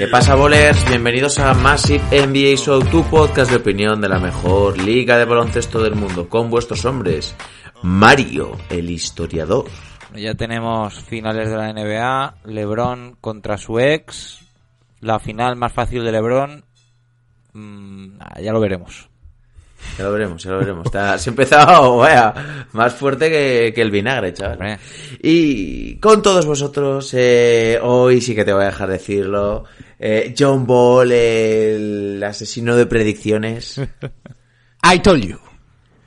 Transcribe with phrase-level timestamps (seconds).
[0.00, 0.82] ¿Qué pasa, bolers?
[0.88, 5.82] Bienvenidos a Massive NBA Show, tu podcast de opinión de la mejor liga de baloncesto
[5.82, 7.36] del mundo, con vuestros hombres.
[7.82, 9.66] Mario, el historiador.
[10.14, 14.40] Ya tenemos finales de la NBA, LeBron contra su ex,
[15.00, 16.64] la final más fácil de LeBron,
[17.52, 19.09] mm, ya lo veremos.
[19.98, 20.86] Ya lo veremos, ya lo veremos.
[20.86, 24.78] Está, se ha empezado, vaya, más fuerte que, que el vinagre, chaval.
[25.22, 29.64] Y con todos vosotros, eh, hoy sí que te voy a dejar decirlo.
[29.98, 33.78] eh, John Ball, el asesino de predicciones.
[34.82, 35.38] I told you.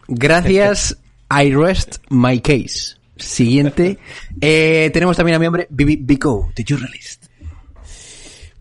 [0.07, 0.97] Gracias,
[1.29, 2.95] I rest my case.
[3.15, 3.99] Siguiente.
[4.41, 7.25] Eh, tenemos también a mi hombre, Bibi Bico, The Journalist.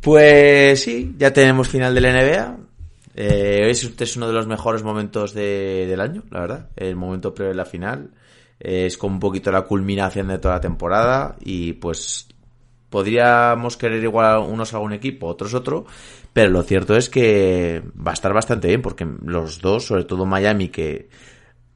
[0.00, 2.56] Pues sí, ya tenemos final de la NBA.
[3.14, 6.68] Eh, este es uno de los mejores momentos de- del año, la verdad.
[6.76, 8.10] El momento previo a la final.
[8.60, 11.36] Eh, es como un poquito la culminación de toda la temporada.
[11.44, 12.28] Y pues
[12.90, 15.86] podríamos querer igual unos a un equipo, otros otro.
[16.32, 20.24] Pero lo cierto es que va a estar bastante bien porque los dos, sobre todo
[20.26, 21.08] Miami, que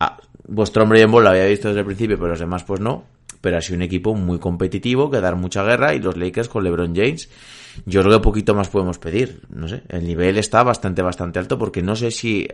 [0.00, 2.80] ah, vuestro hombre en bola lo había visto desde el principio, pero los demás pues
[2.80, 3.04] no.
[3.40, 6.64] Pero ha sido un equipo muy competitivo, que dar mucha guerra y los Lakers con
[6.64, 7.28] LeBron James.
[7.84, 9.42] Yo creo que poquito más podemos pedir.
[9.50, 12.48] No sé, el nivel está bastante, bastante alto porque no sé si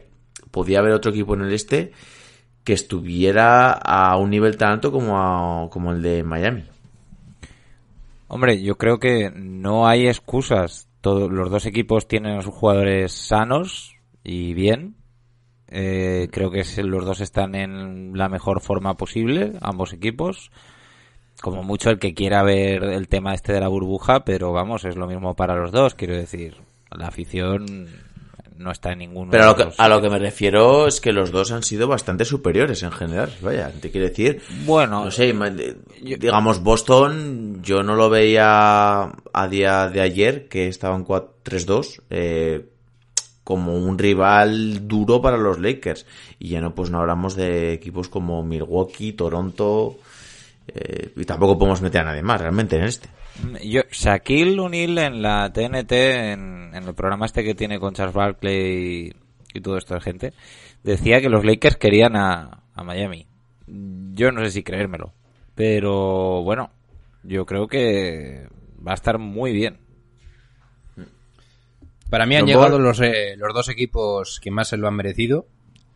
[0.51, 1.93] podía haber otro equipo en el este
[2.65, 6.65] que estuviera a un nivel tan alto como, a- como el de Miami.
[8.29, 10.89] Hombre, yo creo que no hay excusas.
[11.01, 14.95] Todos los dos equipos tienen a sus jugadores sanos y bien.
[15.69, 20.51] Eh, creo que los dos están en la mejor forma posible, ambos equipos.
[21.43, 24.95] Como mucho el que quiera ver el tema este de la burbuja, pero vamos, es
[24.95, 25.95] lo mismo para los dos.
[25.95, 26.55] Quiero decir,
[26.91, 27.89] la afición
[28.63, 29.31] no está en ninguno.
[29.33, 30.05] Pero a lo, que, los a lo dos.
[30.05, 33.33] que me refiero es que los dos han sido bastante superiores en general.
[33.41, 34.41] Vaya, te quiero decir.
[34.65, 35.35] Bueno, no sé,
[36.01, 42.67] digamos, Boston, yo no lo veía a día de ayer, que estaban 4-3-2, eh,
[43.43, 46.07] como un rival duro para los Lakers.
[46.39, 49.99] Y ya no, pues no hablamos de equipos como Milwaukee, Toronto.
[50.69, 53.09] Eh, y tampoco podemos meter a nadie más realmente en este.
[53.65, 58.15] Yo, Shaquille O'Neal en la TNT, en, en el programa este que tiene con Charles
[58.15, 59.13] Barkley y,
[59.59, 60.33] y todo esto de gente,
[60.83, 63.27] decía que los Lakers querían a, a Miami.
[63.67, 65.13] Yo no sé si creérmelo,
[65.55, 66.71] pero bueno,
[67.23, 68.47] yo creo que
[68.87, 69.79] va a estar muy bien.
[72.11, 72.83] Para mí han llegado Ball.
[72.83, 75.47] los, eh, los dos equipos que más se lo han merecido.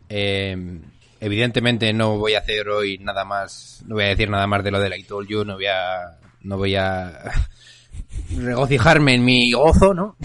[0.09, 0.79] Eh,
[1.19, 4.71] evidentemente no voy a hacer hoy nada más, no voy a decir nada más de
[4.71, 7.31] lo de la I told you, no voy a, no voy a
[8.37, 10.15] regocijarme en mi gozo, ¿no?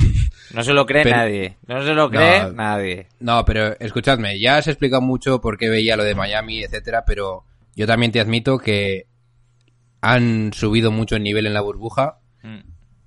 [0.55, 2.53] No se lo cree Pero- nadie, no se lo cree No.
[2.53, 3.07] nadie.
[3.21, 7.45] No, pero escuchadme, ya has explicado mucho por qué veía lo de Miami, etcétera, pero
[7.75, 9.07] yo también te admito que
[10.01, 12.59] han subido mucho el nivel en la burbuja, Mm.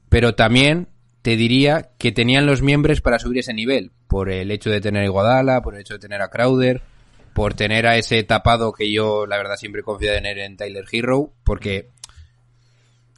[0.09, 0.87] pero también
[1.21, 5.01] te diría que tenían los miembros para subir ese nivel, por el hecho de tener
[5.03, 6.81] a Iguodala, por el hecho de tener a Crowder,
[7.35, 10.55] por tener a ese tapado que yo, la verdad, siempre he confiado en él en
[10.55, 11.89] Tyler Hero, porque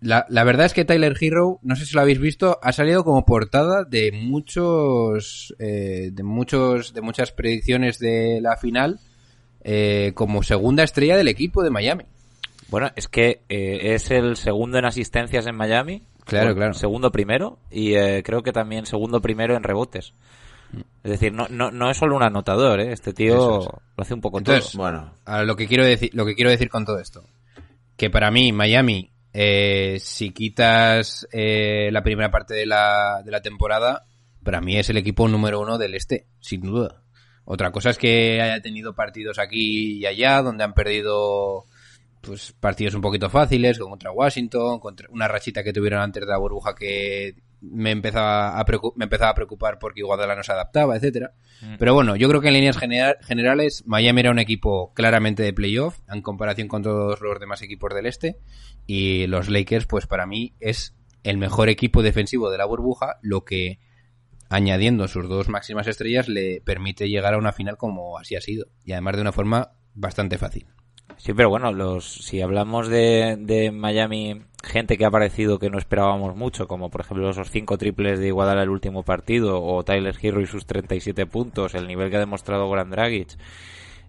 [0.02, 3.04] la, la verdad es que Tyler Hero, no sé si lo habéis visto, ha salido
[3.04, 9.00] como portada de muchos, eh, de muchos, de muchas predicciones de la final,
[9.62, 12.06] eh, como segunda estrella del equipo de Miami.
[12.70, 16.02] Bueno, es que eh, es el segundo en asistencias en Miami.
[16.26, 16.74] Claro, claro.
[16.74, 20.16] Segundo primero y eh, creo que también segundo primero en rebotes.
[21.04, 22.92] Es decir, no, no, no es solo un anotador, ¿eh?
[22.92, 23.66] Este tío es.
[23.66, 24.82] lo hace un poco Entonces, todo.
[24.84, 27.24] Bueno, A lo que quiero decir, lo que quiero decir con todo esto,
[27.96, 33.42] que para mí Miami, eh, si quitas eh, la primera parte de la, de la
[33.42, 34.06] temporada,
[34.44, 37.04] para mí es el equipo número uno del este, sin duda.
[37.46, 41.64] Otra cosa es que haya tenido partidos aquí y allá, donde han perdido
[42.20, 46.28] pues partidos un poquito fáciles, como contra Washington, contra una rachita que tuvieron antes de
[46.28, 48.66] la burbuja que me empezaba a,
[48.96, 51.34] me empezaba a preocupar porque Guadalajara no se adaptaba, etcétera.
[51.80, 55.54] Pero bueno, yo creo que en líneas genera- generales Miami era un equipo claramente de
[55.54, 58.38] playoff en comparación con todos los demás equipos del este
[58.86, 63.44] y los Lakers pues para mí es el mejor equipo defensivo de la burbuja, lo
[63.44, 63.80] que
[64.50, 68.68] añadiendo sus dos máximas estrellas le permite llegar a una final como así ha sido
[68.86, 70.68] y además de una forma bastante fácil.
[71.18, 75.78] Sí, pero bueno, los, si hablamos de, de Miami gente que ha aparecido que no
[75.78, 80.16] esperábamos mucho, como por ejemplo esos cinco triples de Iguadala el último partido, o Tyler
[80.22, 83.30] Hero y sus 37 puntos, el nivel que ha demostrado Goran Dragic,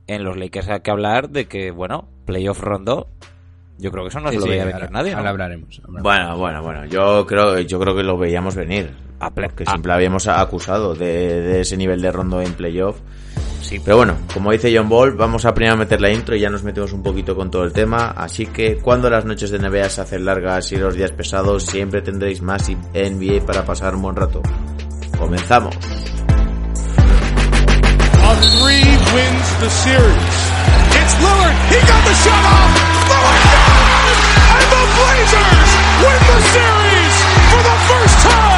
[0.06, 3.08] en los Lakers hay que hablar de que, bueno, playoff rondo,
[3.78, 5.12] yo creo que eso no se lo veía venir nadie.
[5.12, 6.02] Ahora hablaremos, hablaremos.
[6.02, 8.94] Bueno, bueno, bueno, yo creo, yo creo que lo veíamos venir.
[9.20, 13.00] A Que siempre habíamos acusado de, de ese nivel de rondo en playoff.
[13.68, 16.48] Sí, Pero bueno, como dice John Ball, vamos a primero meter la intro y ya
[16.48, 18.14] nos metemos un poquito con todo el tema.
[18.16, 22.00] Así que cuando las noches de NBA se hacen largas y los días pesados, siempre
[22.00, 24.40] tendréis más NBA para pasar un buen rato.
[25.18, 25.76] Comenzamos.
[28.24, 28.32] A
[29.14, 29.48] wins.
[31.68, 31.76] He
[32.24, 32.58] shot
[37.60, 38.57] Blazers win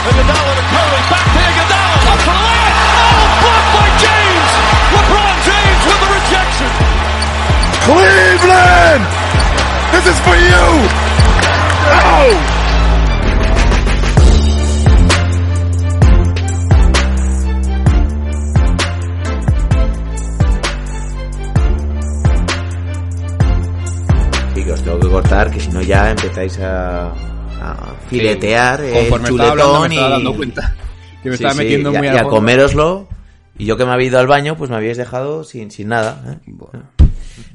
[0.00, 2.76] Iguodala to Curry, back to Iguodala, up for the layup.
[3.10, 4.50] Oh, blocked by James.
[4.94, 6.70] LeBron James with the rejection.
[7.84, 9.04] Cleveland!
[9.92, 10.66] This is for you!
[11.92, 12.32] Oh!
[24.56, 27.12] Y que os tengo que cortar, que si no ya empezáis a,
[27.60, 30.12] a filetear el hablando me chuletón estaba y...
[30.12, 30.76] dando cuenta
[31.22, 32.30] que me Sí, estaba sí, metiendo y a- muy y a, a fondo.
[32.30, 33.08] coméroslo.
[33.58, 36.38] Y yo que me había ido al baño, pues me habíais dejado sin, sin nada.
[36.48, 36.78] ¿eh?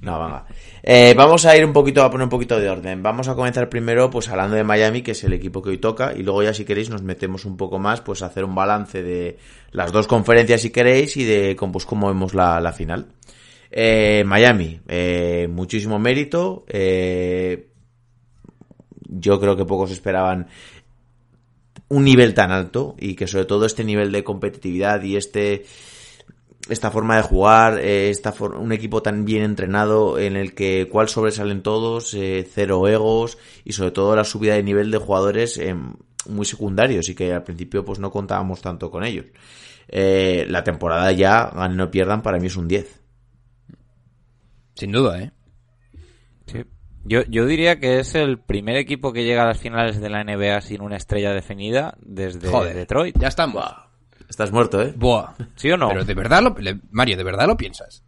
[0.01, 0.45] No, venga.
[0.83, 3.01] Eh, vamos a ir un poquito, a poner un poquito de orden.
[3.01, 6.13] Vamos a comenzar primero, pues hablando de Miami, que es el equipo que hoy toca,
[6.15, 9.01] y luego ya si queréis nos metemos un poco más, pues a hacer un balance
[9.01, 9.37] de
[9.71, 13.07] las dos conferencias si queréis y de cómo, pues, cómo vemos la, la final.
[13.71, 16.65] Eh, Miami, eh, muchísimo mérito.
[16.67, 17.65] eh,
[19.19, 20.47] yo creo que pocos esperaban
[21.89, 25.65] un nivel tan alto y que sobre todo este nivel de competitividad y este
[26.67, 30.88] esta forma de jugar, eh, esta for- un equipo tan bien entrenado en el que
[30.91, 35.59] cuál sobresalen todos, eh, cero egos y sobre todo la subida de nivel de jugadores
[35.59, 35.75] eh,
[36.27, 39.25] muy secundarios y que al principio pues no contábamos tanto con ellos.
[39.88, 43.00] Eh, la temporada ya, ganen o pierdan, para mí es un 10.
[44.75, 45.31] Sin duda, ¿eh?
[46.47, 46.63] Sí.
[47.05, 50.23] Yo, yo diría que es el primer equipo que llega a las finales de la
[50.23, 53.17] NBA sin una estrella definida desde Joder, Detroit.
[53.19, 53.63] Ya estamos.
[54.27, 54.91] Estás muerto, ¿eh?
[54.95, 55.33] Buah.
[55.55, 55.89] ¿Sí o no?
[55.89, 58.03] Pero de verdad, lo, le- Mario, ¿de verdad lo piensas?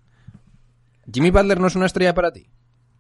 [1.11, 2.49] ¿Jimmy Butler no es una estrella para ti?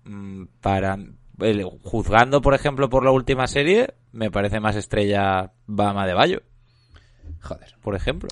[0.05, 0.97] Mm, Para
[1.39, 6.41] el- juzgando, por ejemplo, por la última serie, me parece más estrella Bama de Bayo,
[7.41, 7.75] Joder.
[7.81, 8.29] por ejemplo.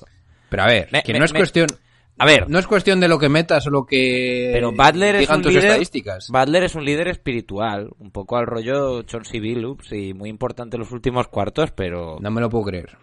[0.48, 1.66] Pero a ver, Me- que me- no es me- cuestión...
[2.18, 5.28] A ver, No es cuestión de lo que metas o lo que pero Butler es
[5.28, 5.66] un tus líder.
[5.66, 6.28] estadísticas.
[6.30, 10.80] Butler es un líder espiritual, un poco al rollo Chauncey Billups y muy importante en
[10.80, 12.96] los últimos cuartos, pero No me lo puedo creer.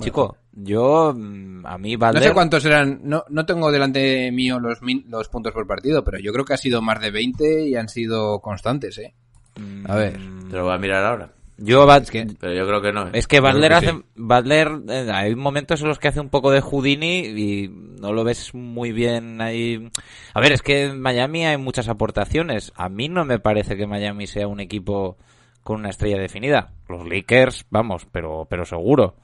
[0.00, 4.58] chico, yo mm, a mí Butler No sé cuántos eran, no, no tengo delante mío
[4.60, 7.68] los, min- los puntos por partido, pero yo creo que ha sido más de 20
[7.68, 9.14] y han sido constantes, ¿eh?
[9.58, 10.18] mm, A ver.
[10.50, 11.32] Te lo voy a mirar ahora.
[11.56, 13.06] Yo Bat- que- Pero yo creo que no.
[13.06, 13.10] ¿eh?
[13.14, 14.04] Es que Butler que hace, sí.
[14.16, 18.24] Butler, eh, hay momentos en los que hace un poco de Houdini y no lo
[18.24, 19.88] ves muy bien ahí.
[20.34, 22.72] A ver, es que en Miami hay muchas aportaciones.
[22.76, 25.16] A mí no me parece que Miami sea un equipo
[25.62, 26.72] con una estrella definida.
[26.88, 29.14] Los Lakers, vamos, pero, pero seguro.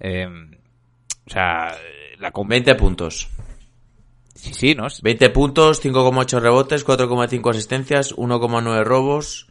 [0.00, 0.26] Eh,
[1.26, 1.74] o sea,
[2.18, 3.28] la com- 20 puntos.
[4.34, 4.86] sí, sí, ¿no?
[5.02, 9.48] 20 puntos, 5,8 rebotes, 4,5 asistencias, 1,9 robos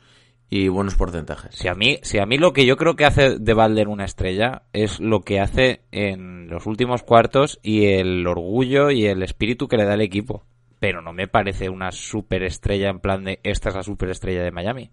[0.55, 1.55] y buenos porcentajes.
[1.55, 4.05] Si a mí, si a mí lo que yo creo que hace de Balder una
[4.05, 9.67] estrella es lo que hace en los últimos cuartos y el orgullo y el espíritu
[9.67, 10.45] que le da el equipo.
[10.79, 14.91] Pero no me parece una superestrella en plan de esta es la superestrella de Miami.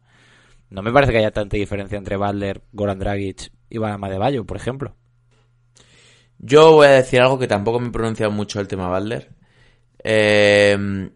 [0.71, 4.47] No me parece que haya tanta diferencia entre Balder, Goran Dragic y Bama de Bayo,
[4.47, 4.97] por ejemplo.
[6.39, 9.29] Yo voy a decir algo que tampoco me he pronunciado mucho el tema Butler.
[10.03, 11.11] Eh,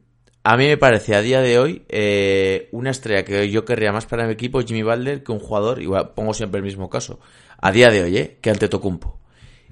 [0.45, 4.05] a mí me parece a día de hoy eh, una estrella que yo querría más
[4.05, 7.19] para mi equipo, Jimmy Butler, que un jugador, igual pongo siempre el mismo caso,
[7.61, 8.39] a día de hoy, ¿eh?
[8.43, 9.19] que Antetokounmpo.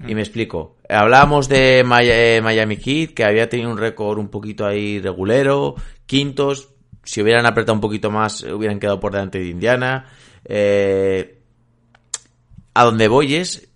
[0.07, 0.77] Y me explico.
[0.89, 5.75] Hablábamos de eh, Miami Heat, que había tenido un récord un poquito ahí regulero,
[6.07, 6.69] quintos.
[7.03, 10.07] Si hubieran apretado un poquito más, hubieran quedado por delante de Indiana.
[10.43, 11.39] Eh,
[12.73, 13.69] a donde voy es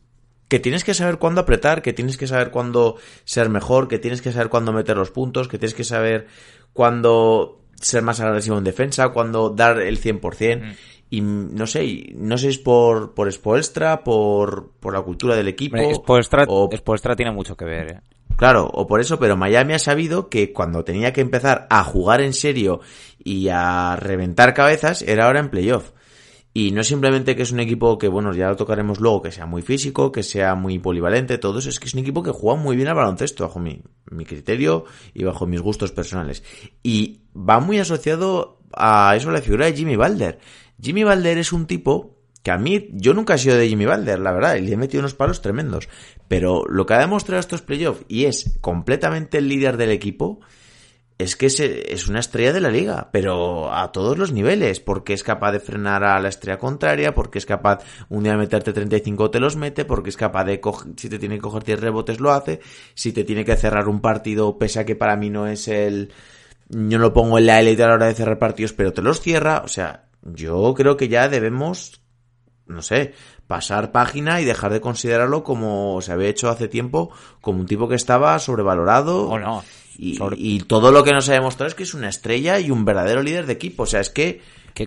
[0.47, 4.21] que tienes que saber cuándo apretar, que tienes que saber cuándo ser mejor, que tienes
[4.21, 6.27] que saber cuándo meter los puntos, que tienes que saber
[6.73, 10.61] cuándo ser más agresivo en defensa, cuando dar el 100%.
[10.61, 10.71] Mm.
[11.09, 15.47] Y no sé, no sé si es por, por Spoelstra, por, por la cultura del
[15.47, 15.77] equipo.
[15.95, 17.99] Spoelstra, o- Spoelstra tiene mucho que ver, ¿eh?
[18.35, 22.21] Claro, o por eso, pero Miami ha sabido que cuando tenía que empezar a jugar
[22.21, 22.81] en serio
[23.23, 25.91] y a reventar cabezas, era ahora en playoff.
[26.59, 29.45] Y no simplemente que es un equipo que, bueno, ya lo tocaremos luego, que sea
[29.45, 32.59] muy físico, que sea muy polivalente, todo eso, es que es un equipo que juega
[32.59, 33.83] muy bien al baloncesto, bajo mi,
[34.25, 36.41] criterio y bajo mis gustos personales.
[36.81, 40.39] Y va muy asociado a eso la figura de Jimmy Balder.
[40.81, 44.17] Jimmy Balder es un tipo que a mí, yo nunca he sido de Jimmy Balder,
[44.17, 45.89] la verdad, y le he metido unos palos tremendos.
[46.27, 50.39] Pero lo que ha demostrado estos playoffs y es completamente el líder del equipo,
[51.17, 55.23] es que es, una estrella de la liga, pero a todos los niveles, porque es
[55.23, 59.31] capaz de frenar a la estrella contraria, porque es capaz un día de meterte 35
[59.31, 62.19] te los mete, porque es capaz de coger, si te tiene que coger 10 rebotes
[62.19, 62.59] lo hace,
[62.93, 66.11] si te tiene que cerrar un partido, pese a que para mí no es el,
[66.69, 69.01] yo no lo pongo en la élite a la hora de cerrar partidos, pero te
[69.01, 72.01] los cierra, o sea, yo creo que ya debemos,
[72.67, 73.13] no sé,
[73.47, 77.09] pasar página y dejar de considerarlo como se había hecho hace tiempo,
[77.41, 79.29] como un tipo que estaba sobrevalorado.
[79.29, 79.63] O no.
[79.97, 82.69] Y, Sobre- y todo lo que nos ha demostrado es que es una estrella y
[82.71, 83.83] un verdadero líder de equipo.
[83.83, 84.41] O sea, es que,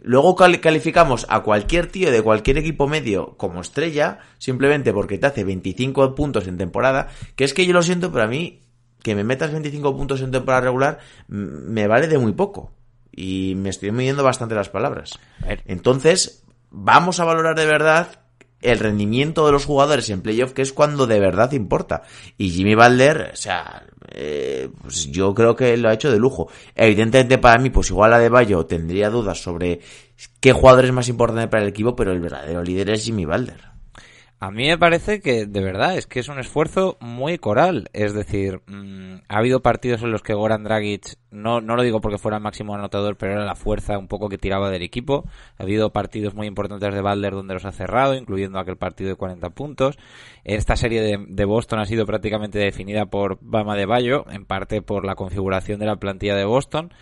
[0.05, 5.27] luego cali- calificamos a cualquier tío de cualquier equipo medio como estrella simplemente porque te
[5.27, 7.09] hace 25 puntos en temporada.
[7.37, 8.61] Que es que yo lo siento, pero a mí
[9.03, 10.99] que me metas 25 puntos en temporada regular
[11.29, 12.73] me vale de muy poco.
[13.11, 15.19] Y me estoy midiendo bastante las palabras.
[15.67, 18.20] Entonces, vamos a valorar de verdad
[18.63, 22.03] el rendimiento de los jugadores en playoff, que es cuando de verdad importa.
[22.37, 26.49] Y Jimmy Balder, o sea, eh, pues yo creo que lo ha hecho de lujo.
[26.75, 29.81] Evidentemente para mí, pues igual a De Bayo tendría dudas sobre
[30.41, 33.70] qué jugador es más importante para el equipo, pero el verdadero líder es Jimmy Balder.
[34.43, 37.91] A mí me parece que, de verdad, es que es un esfuerzo muy coral.
[37.93, 42.01] Es decir, mm, ha habido partidos en los que Goran Dragic, no, no lo digo
[42.01, 45.27] porque fuera máximo anotador, pero era la fuerza un poco que tiraba del equipo.
[45.59, 49.17] Ha habido partidos muy importantes de Balder donde los ha cerrado, incluyendo aquel partido de
[49.17, 49.99] 40 puntos.
[50.43, 54.81] Esta serie de, de Boston ha sido prácticamente definida por Bama de Bayo, en parte
[54.81, 56.95] por la configuración de la plantilla de Boston.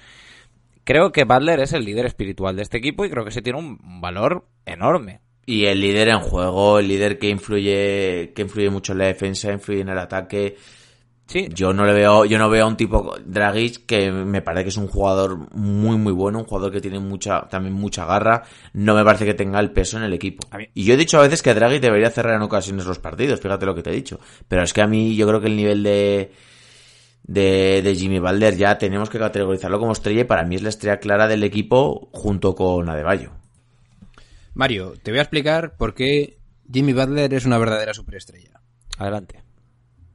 [0.83, 3.61] Creo que Butler es el líder espiritual de este equipo y creo que se tiene
[3.61, 5.21] un valor enorme.
[5.49, 9.51] Y el líder en juego, el líder que influye, que influye mucho en la defensa,
[9.51, 10.59] influye en el ataque.
[11.27, 14.65] Sí, Yo no le veo, yo no veo a un tipo Dragic que me parece
[14.65, 18.43] que es un jugador muy muy bueno, un jugador que tiene mucha, también mucha garra.
[18.75, 20.47] No me parece que tenga el peso en el equipo.
[20.75, 23.65] Y yo he dicho a veces que Dragic debería cerrar en ocasiones los partidos, fíjate
[23.65, 24.21] lo que te he dicho.
[24.49, 26.31] Pero es que a mí yo creo que el nivel de
[27.23, 30.69] de, de Jimmy Balder ya tenemos que categorizarlo como estrella y para mí es la
[30.69, 33.38] estrella clara del equipo junto con Adebayo.
[34.59, 38.61] Mario, te voy a explicar por qué Jimmy Butler es una verdadera superestrella.
[38.99, 39.45] adelante.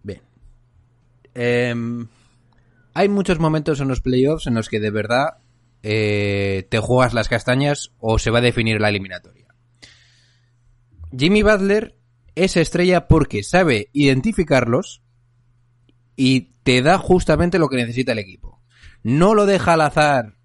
[0.04, 0.20] Bien.
[1.34, 2.10] Em,
[2.94, 5.38] hay muchos momentos en los playoffs en los que de verdad
[5.82, 9.48] eh, te juegas las castañas o se va a definir la eliminatoria.
[11.18, 11.96] Jimmy Butler
[12.36, 15.04] es estrella porque sabe identificarlos
[16.18, 18.62] y te da justamente lo que necesita el equipo.
[19.04, 20.36] No lo deja al azar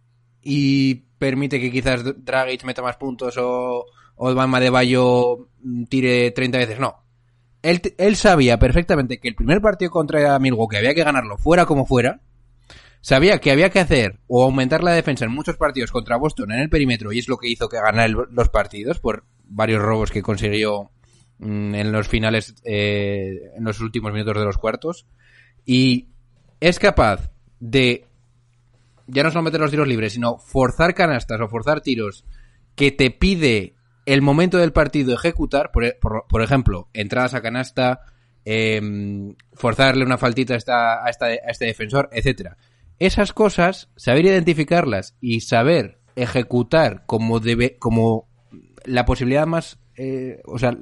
[0.40, 6.31] y permite que quizás Dragic meta más puntos o, o Bama de Bayo mm, tire
[6.31, 6.81] 30 veces.
[6.81, 7.05] No.
[7.63, 11.87] Él, él sabía perfectamente que el primer partido contra Milwaukee había que ganarlo fuera como
[11.87, 12.21] fuera.
[13.01, 16.61] Sabía que había que hacer o aumentar la defensa en muchos partidos contra Boston en
[16.61, 20.23] el perímetro y es lo que hizo que ganara los partidos por varios robos que
[20.23, 20.91] consiguió
[21.39, 25.07] mm, en los finales, eh, en los últimos minutos de los cuartos.
[25.65, 26.09] Y
[26.61, 28.08] es capaz de
[29.09, 32.25] ya no solo meter los tiros libres, sino forzar canastas o forzar tiros
[32.77, 33.75] que te pide
[34.07, 38.00] el momento del partido ejecutar, por, e- por- por ejemplo, entradas a canasta,
[38.45, 42.57] em, forzarle una faltita a, esta- a esta- este defensor, etcétera.
[42.99, 48.29] Esas cosas, saber identificarlas y saber ejecutar como debe, como
[48.85, 50.77] la posibilidad más, eh, o sea,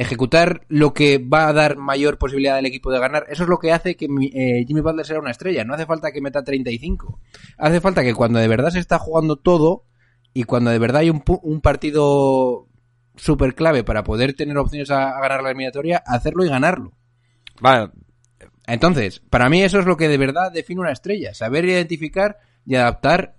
[0.00, 3.58] ejecutar lo que va a dar mayor posibilidad al equipo de ganar, eso es lo
[3.58, 5.64] que hace que eh, Jimmy Butler sea una estrella.
[5.64, 7.20] No hace falta que meta 35.
[7.58, 9.84] Hace falta que cuando de verdad se está jugando todo
[10.32, 12.66] y cuando de verdad hay un, un partido
[13.16, 16.92] súper clave para poder tener opciones a, a ganar la eliminatoria, hacerlo y ganarlo.
[17.60, 17.90] Vale,
[18.66, 21.34] Entonces, para mí eso es lo que de verdad define una estrella.
[21.34, 23.34] Saber identificar y adaptar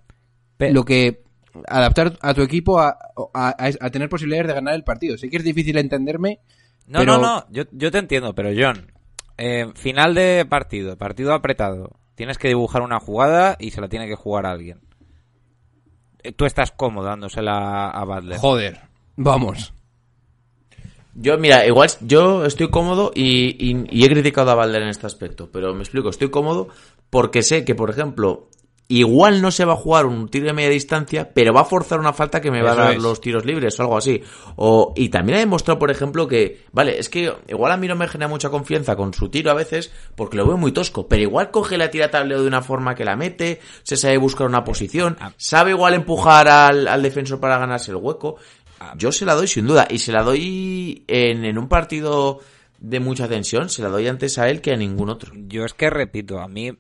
[0.58, 1.24] Pe- lo que...
[1.68, 2.90] Adaptar a tu equipo a,
[3.34, 5.18] a- a- a tener posibilidades de ganar el partido.
[5.18, 6.40] Sé que es difícil entenderme,
[6.88, 8.92] No, Pero- no, no, yo, yo te entiendo, pero John,
[9.38, 14.08] eh, final de partido, partido apretado, tienes que dibujar una jugada y se la tiene
[14.08, 14.82] que jugar a alguien.
[16.24, 18.38] Eh, Tú estás cómodo dándosela a Butler.
[18.40, 18.82] Joder,
[19.16, 19.74] vamos.
[21.14, 25.08] Yo, mira, igual yo estoy cómodo y, y- y he criticado a Balder en este
[25.08, 26.70] aspecto, pero me explico, estoy cómodo
[27.10, 28.50] porque sé que, por ejemplo,
[28.88, 32.00] igual no se va a jugar un tiro de media distancia, pero va a forzar
[32.00, 33.02] una falta que me va Eso a dar es.
[33.02, 34.22] los tiros libres o algo así.
[34.58, 37.96] O, y también ha demostrado, por ejemplo, que, vale, es que igual a mí no
[37.96, 41.22] me genera mucha confianza con su tiro a veces, porque lo veo muy tosco, pero
[41.22, 44.64] igual coge la tira tableo de una forma que la mete, se sabe buscar una
[44.64, 48.36] posición, sabe igual empujar al, al defensor para ganarse el hueco.
[48.98, 52.40] Yo se la doy sin duda, y se la doy en, en un partido
[52.80, 55.32] de mucha tensión, se la doy antes a él que a ningún otro.
[55.36, 56.72] Yo es que repito, a mí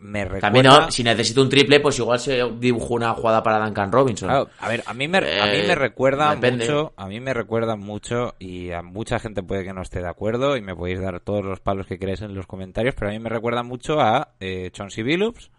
[0.00, 0.40] me recuerda...
[0.40, 4.28] También no, si necesito un triple, pues igual se dibujó una jugada para Duncan Robinson.
[4.28, 7.34] Claro, a ver, a mí me, a mí me Eh, recuerda mucho, a mí me
[7.34, 11.00] recuerda mucho y a mucha gente puede que no esté de acuerdo y me podéis
[11.00, 14.00] dar todos los palos que queráis en los comentarios, pero a mí me recuerda mucho
[14.00, 15.50] a eh, Chauncey Billups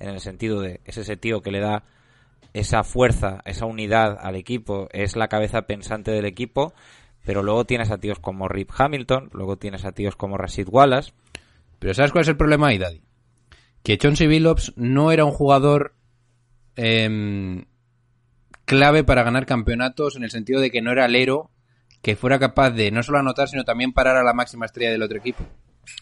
[0.00, 1.84] en el sentido de es ese tío que le da
[2.54, 6.72] esa fuerza, esa unidad al equipo, es la cabeza pensante del equipo,
[7.24, 11.12] pero luego tienes a tíos como Rip Hamilton, luego tienes a tíos como Rashid Wallace,
[11.78, 13.00] Pero ¿sabes cuál es el problema ahí, Daddy?
[13.82, 15.94] Que Chauncey Billups no era un jugador
[16.76, 17.64] em,
[18.64, 21.50] clave para ganar campeonatos en el sentido de que no era alero
[22.02, 25.02] que fuera capaz de no solo anotar, sino también parar a la máxima estrella del
[25.02, 25.44] otro equipo.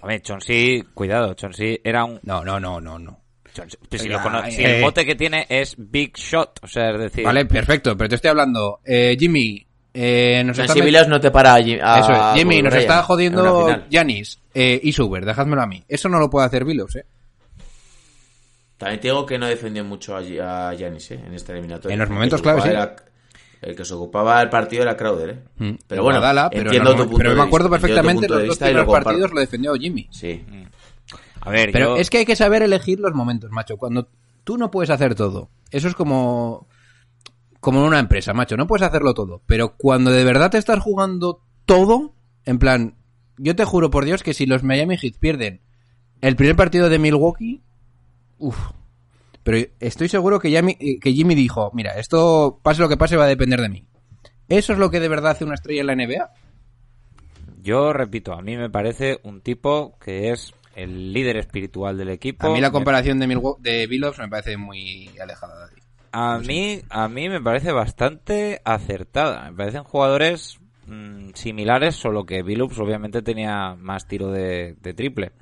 [0.02, 3.21] a ver, Chauncey, cuidado, Chauncey era un No, no, no, no, no.
[3.54, 4.76] Chauncey- pues si, Venga, lo cono- si eh.
[4.78, 8.16] el bote que tiene es Big Shot, o sea, es decir, Vale, perfecto, pero te
[8.16, 8.80] estoy hablando.
[8.85, 11.78] Eh, Jimmy, eh, nos está met- no te para allí.
[11.80, 12.38] a- Eso es.
[12.38, 13.87] Jimmy, nos está jodiendo.
[13.88, 15.83] Yanis eh, y Suber, dejádmelo a mí.
[15.88, 17.06] Eso no lo puede hacer Billups, ¿eh?
[18.78, 21.21] También te digo que no defendió mucho a, a Giannis, ¿eh?
[21.26, 21.95] En esta eliminatoria.
[21.95, 22.92] En los momentos se clave, ocupaba sí.
[22.92, 22.97] era-
[23.62, 25.38] el que se ocupaba el partido era Crowder, ¿eh?
[25.56, 25.75] Mm.
[25.87, 28.38] Pero bueno, Guadala, pero, entiendo en tu punto pero de me acuerdo vista, perfectamente los
[28.47, 30.09] dos lo primeros partidos lo defendió Jimmy.
[30.11, 30.45] Sí.
[31.40, 33.76] a ver, Pero yo- es que hay que saber elegir los momentos, macho.
[33.78, 34.09] Cuando
[34.45, 36.68] tú no puedes hacer todo, eso es como
[37.61, 38.56] como en una empresa, macho.
[38.56, 42.14] No puedes hacerlo todo, pero cuando de verdad te estás jugando todo,
[42.45, 42.95] en plan,
[43.38, 45.62] yo te juro por Dios que si los Miami Heat pierden
[46.21, 47.62] el primer partido de Milwaukee,
[48.38, 48.71] uff.
[49.43, 53.25] Pero estoy seguro que, Yami- que Jimmy dijo, mira, esto pase lo que pase va
[53.25, 53.85] a depender de mí.
[54.49, 56.31] ¿Eso es lo que de verdad hace una estrella en la NBA?
[57.62, 62.47] Yo repito, a mí me parece un tipo que es el líder espiritual del equipo.
[62.47, 65.66] A mí la comparación de, Milwaukee, de Billups me parece muy alejada.
[65.66, 65.81] Daddy.
[66.12, 69.51] A mí, a mí me parece bastante acertada.
[69.51, 75.33] Me parecen jugadores mm, similares, solo que Billups obviamente tenía más tiro de, de triple.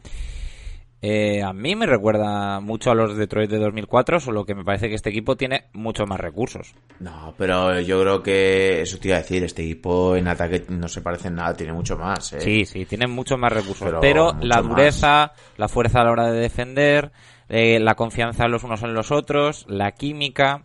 [1.06, 4.88] Eh, a mí me recuerda mucho a los Detroit de 2004, solo que me parece
[4.88, 6.74] que este equipo tiene mucho más recursos.
[6.98, 10.88] No, pero yo creo que eso te iba a decir, este equipo en ataque no
[10.88, 12.40] se parece en nada, tiene mucho más, ¿eh?
[12.40, 13.92] Sí, sí, tienen mucho más recursos.
[14.00, 14.66] Pero, la más.
[14.66, 17.12] dureza, la fuerza a la hora de defender,
[17.50, 20.64] eh, la confianza los unos en los otros, la química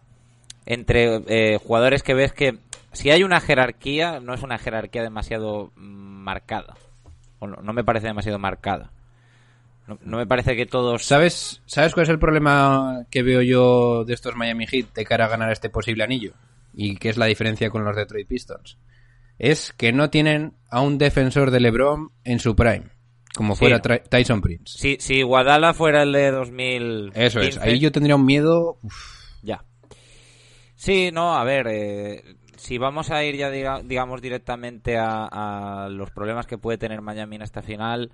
[0.66, 2.60] entre eh, jugadores que ves que
[2.94, 6.78] si hay una jerarquía, no es una jerarquía demasiado marcada.
[7.40, 8.94] O no, no me parece demasiado marcada.
[9.90, 11.04] No, no me parece que todos...
[11.04, 15.26] ¿Sabes, ¿Sabes cuál es el problema que veo yo de estos Miami Heat de cara
[15.26, 16.34] a ganar este posible anillo?
[16.74, 18.78] ¿Y qué es la diferencia con los Detroit Pistons?
[19.40, 22.84] Es que no tienen a un defensor de LeBron en su prime,
[23.34, 23.60] como Sí.
[23.60, 24.78] fuera Tyson Prince.
[24.78, 27.12] Si, si Guadala fuera el de 2000...
[27.16, 28.78] Eso es, ahí yo tendría un miedo...
[28.84, 28.94] uf,
[29.42, 29.64] Ya.
[30.76, 32.24] Sí, no, a ver, eh,
[32.58, 35.26] si vamos a ir ya, diga- digamos, directamente a,
[35.86, 38.12] a los problemas que puede tener Miami en esta final,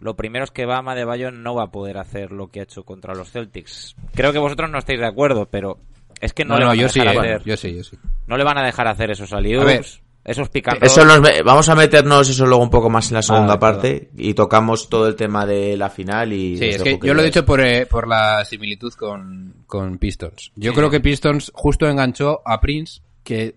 [0.00, 2.64] lo primero es que Bama de Bayo no va a poder hacer lo que ha
[2.64, 3.96] hecho contra los Celtics.
[4.14, 5.78] Creo que vosotros no estáis de acuerdo, pero
[6.20, 7.76] es que no, No, le no, van a yo sí, dejar eh, hacer, yo sí,
[7.76, 7.96] yo sí.
[8.26, 9.46] no le van a dejar hacer esos A ver.
[9.60, 10.92] aliups, esos picantes.
[10.92, 13.58] Eso nos ve- vamos a meternos eso luego un poco más en la segunda Vale,
[13.58, 16.58] parte y tocamos todo el tema de la final y...
[16.58, 20.52] Sí, es que yo lo he dicho por, eh, por la similitud con, con Pistons.
[20.56, 23.56] Yo creo que Pistons justo enganchó a Prince, que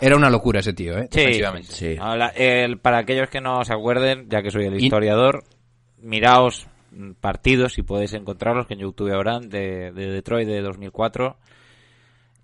[0.00, 1.08] era una locura ese tío, ¿eh?
[1.10, 1.40] Sí.
[1.68, 1.96] Sí.
[2.00, 5.44] Ahora, el- para aquellos que no se acuerden, ya que soy el Y- historiador,
[5.98, 11.36] miraos mm, partidos, si podéis encontrarlos, que en YouTube habrán, de, de Detroit de 2004.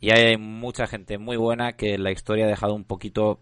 [0.00, 3.40] Y hay mucha gente muy buena que la historia ha dejado un poquito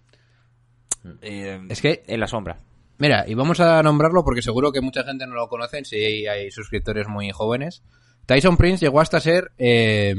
[1.22, 2.58] eh, Es que- en la sombra.
[2.98, 6.26] Mira, y vamos a nombrarlo porque seguro que mucha gente no lo conocen si hay,
[6.26, 7.82] hay suscriptores muy jóvenes.
[8.26, 10.14] Tyson Prince llegó hasta ser eh,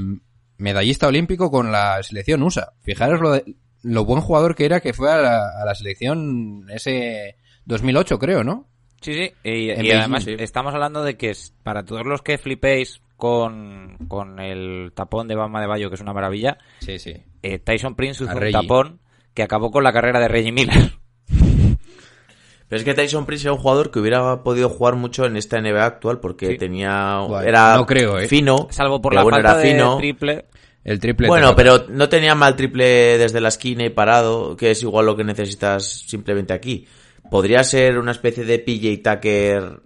[0.57, 2.73] medallista olímpico con la selección USA.
[2.81, 6.65] Fijaros lo, de- lo buen jugador que era que fue a la, a la selección
[6.69, 8.67] ese 2008, creo, ¿no?
[9.01, 9.31] Sí, sí.
[9.43, 10.35] Y, además sí.
[10.39, 15.61] estamos hablando de que para todos los que flipéis con, con el tapón de Bama
[15.61, 17.13] de Bayo, que es una maravilla, Sí, sí.
[17.43, 18.99] eh, Tyson Prince hizo un tapón
[19.33, 20.93] que acabó con la carrera de Reggie Miller.
[22.67, 25.59] Pero es que Tyson Prince era un jugador que hubiera podido jugar mucho en esta
[25.61, 26.57] NBA actual porque Sí.
[26.57, 27.19] tenía...
[27.43, 28.27] Era no creo, ¿eh?
[28.27, 28.67] fino.
[28.71, 29.97] Salvo por la bueno, falta era de fino.
[29.97, 30.45] triple.
[30.83, 31.27] El triple.
[31.27, 35.15] Bueno, pero no tenía mal triple desde la esquina y parado, que es igual lo
[35.15, 36.87] que necesitas simplemente aquí.
[37.31, 39.79] Podría ser una especie de PJ Tucker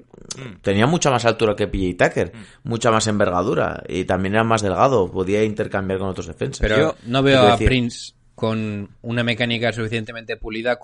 [0.62, 2.32] tenía mucha más altura que PJ Tucker,
[2.64, 6.60] mucha más envergadura y también era más delgado, podía intercambiar con otros defensas.
[6.62, 10.78] Pero Yo- no veo a decir, Prince con una mecánica suficientemente pulida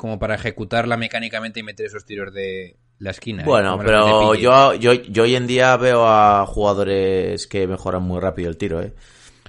[0.00, 3.42] como para ejecutarla mecánicamente y meter esos tiros de la esquina.
[3.42, 3.44] ¿eh?
[3.44, 8.48] Bueno, pero yo, yo, yo hoy en día veo a jugadores que mejoran muy rápido
[8.48, 8.94] el tiro, ¿eh?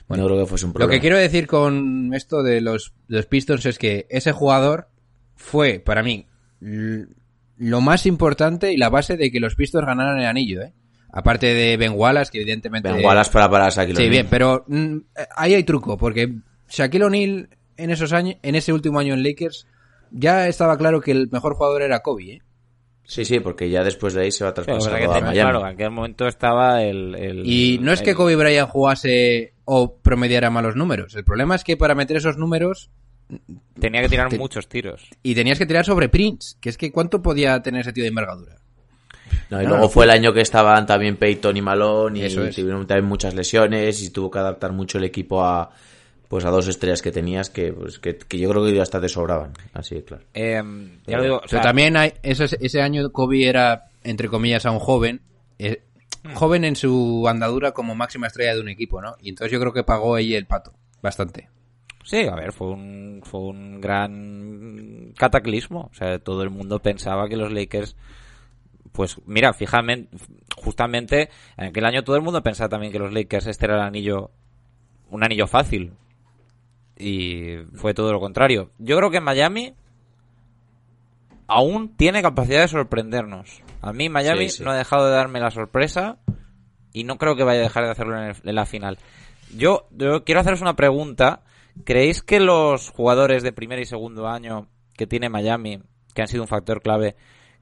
[0.09, 0.93] no creo que fuese un Lo problema.
[0.93, 4.89] que quiero decir con esto de los, los Pistons es que ese jugador
[5.37, 6.27] fue, para mí,
[6.59, 10.73] lo más importante y la base de que los Pistons ganaran el anillo, ¿eh?
[11.13, 12.91] Aparte de Ben Wallace, que evidentemente...
[12.91, 14.97] Ben Wallace para parar a Shaquille Sí, bien, pero mm,
[15.37, 16.33] ahí hay truco, porque
[16.69, 19.65] Shaquille O'Neal en esos años, en ese último año en Lakers,
[20.11, 22.41] ya estaba claro que el mejor jugador era Kobe, ¿eh?
[23.03, 25.33] Sí, sí, porque ya después de ahí se va a traspasar a Miami.
[25.33, 27.13] claro, en aquel momento estaba el...
[27.15, 31.15] el- Y no es que Kobe Bryant jugase o promediara malos números.
[31.15, 32.89] El problema es que para meter esos números
[33.79, 35.09] Tenía que tirar Te- muchos tiros.
[35.23, 38.09] y tenías que tirar sobre Prince, que es que ¿cuánto podía tener ese tío de
[38.09, 38.57] envergadura?
[39.49, 42.43] No, y luego fue- fue el año que estaban también Peyton y Malone y Eso
[42.45, 42.55] es.
[42.55, 45.69] tuvieron también muchas lesiones y tuvo que adaptar mucho el equipo a
[46.31, 49.01] pues a dos estrellas que tenías que, pues, que, que yo creo que ya hasta
[49.01, 49.51] te sobraban.
[49.73, 50.23] Así de claro.
[50.33, 50.63] Eh,
[51.05, 54.65] ya lo digo, o Pero sea, también hay, ese, ese año Kobe era, entre comillas,
[54.65, 55.19] aún joven,
[55.59, 55.83] eh,
[56.33, 59.17] joven en su andadura como máxima estrella de un equipo, ¿no?
[59.19, 61.49] Y entonces yo creo que pagó ahí el pato, bastante.
[62.05, 65.89] Sí, a ver, fue un, fue un gran cataclismo.
[65.91, 67.97] O sea, todo el mundo pensaba que los Lakers,
[68.93, 70.15] pues mira, fijamente,
[70.55, 73.81] justamente en aquel año todo el mundo pensaba también que los Lakers este era el
[73.81, 74.31] anillo,
[75.09, 75.91] un anillo fácil.
[77.01, 78.71] Y fue todo lo contrario.
[78.77, 79.73] Yo creo que Miami
[81.47, 83.61] aún tiene capacidad de sorprendernos.
[83.81, 84.63] A mí Miami Sí, sí.
[84.63, 86.19] no ha dejado de darme la sorpresa
[86.93, 88.97] y no creo que vaya a dejar de hacerlo en, el- en la final.
[89.55, 91.41] Yo, yo quiero haceros una pregunta.
[91.85, 95.81] ¿Creéis que los jugadores de primer y segundo año que tiene Miami,
[96.13, 97.15] que han sido un factor clave,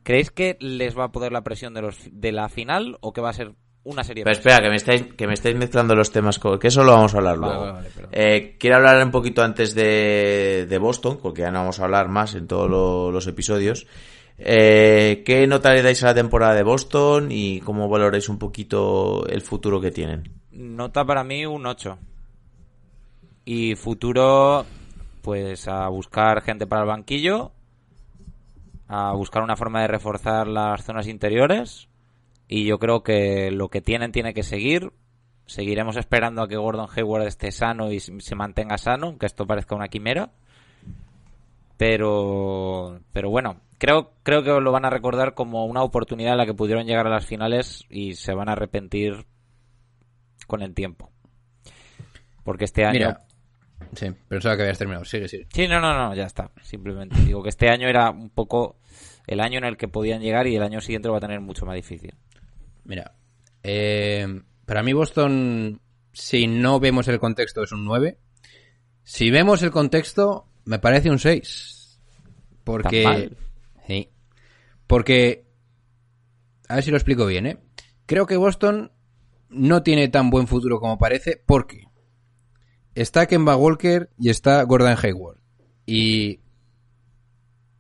[0.03, 3.21] ¿creéis que les va a poder la presión de, los, de la final o que
[3.21, 4.23] va a ser una serie?
[4.23, 6.91] Pero espera, que me estáis, que me estáis mezclando los temas, con, que eso lo
[6.91, 7.59] vamos a hablar luego.
[7.61, 8.09] vale, vale, perdón.
[8.13, 12.07] Eh, quiero hablar un poquito antes de, de Boston, porque ya no vamos a hablar
[12.09, 13.87] más en todos lo- los episodios.
[14.37, 19.25] Eh, ¿Qué nota le dais a la temporada de Boston y cómo valoráis un poquito
[19.27, 20.31] el futuro que tienen?
[20.51, 21.97] Nota para mí un 8.
[23.45, 24.65] Y futuro,
[25.21, 27.51] pues a buscar gente para el banquillo,
[28.87, 31.87] a buscar una forma de reforzar las zonas interiores.
[32.51, 34.91] Y yo creo que lo que tienen tiene que seguir.
[35.45, 39.75] Seguiremos esperando a que Gordon Hayward esté sano y se mantenga sano, aunque esto parezca
[39.75, 40.31] una quimera.
[41.77, 46.45] Pero, pero bueno, creo, creo que lo van a recordar como una oportunidad en la
[46.47, 49.27] que pudieron llegar a las finales y se van a arrepentir
[50.47, 51.11] con el tiempo.
[52.43, 52.93] Porque este año...
[52.93, 53.21] Mira,
[53.93, 55.05] sí, pensaba que habías terminado.
[55.05, 55.47] Sigue, sigue.
[55.53, 56.51] Sí, no, no, no, ya está.
[56.63, 58.77] Simplemente digo que este año era un poco
[59.27, 61.41] el año en el que podían llegar y el año siguiente lo va a tener
[61.41, 62.15] mucho más difícil.
[62.89, 63.15] Mira,
[63.61, 65.79] eh, para mí Boston,
[66.11, 68.17] si no vemos el contexto, es un 9.
[69.03, 71.99] Si vemos el contexto, me parece un 6.
[72.63, 73.03] Porque...
[73.03, 73.37] ¿Tan mal?
[73.85, 74.09] Sí.
[74.87, 75.45] Porque...
[76.67, 77.59] A ver si lo explico bien, ¿eh?
[78.07, 78.91] Creo que Boston
[79.49, 81.83] no tiene tan buen futuro como parece porque
[82.95, 85.37] está Kemba Walker y está Gordon Hayward.
[85.85, 86.39] Y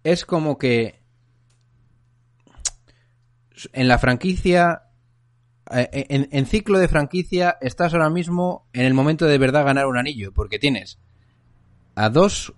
[0.03, 1.01] es como que
[3.73, 4.83] en la franquicia,
[5.71, 9.97] en, en ciclo de franquicia, estás ahora mismo en el momento de verdad ganar un
[9.97, 10.99] anillo, porque tienes
[11.95, 12.53] a dos,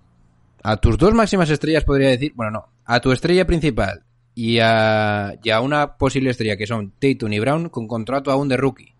[0.64, 4.04] a tus dos máximas estrellas, podría decir, bueno, no, a tu estrella principal
[4.36, 8.58] y a, y una posible estrella que son Tatum y Brown con contrato aún de
[8.58, 8.96] rookie.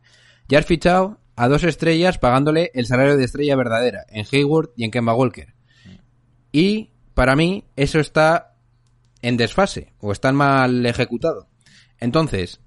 [0.48, 4.84] Ya has fichado a dos estrellas pagándole el salario de estrella verdadera, en Hayward y
[4.84, 5.54] en Kemba Walker.
[6.52, 8.56] Y para mí eso está
[9.22, 11.48] en desfase o está mal ejecutado.
[12.00, 12.60] Entonces,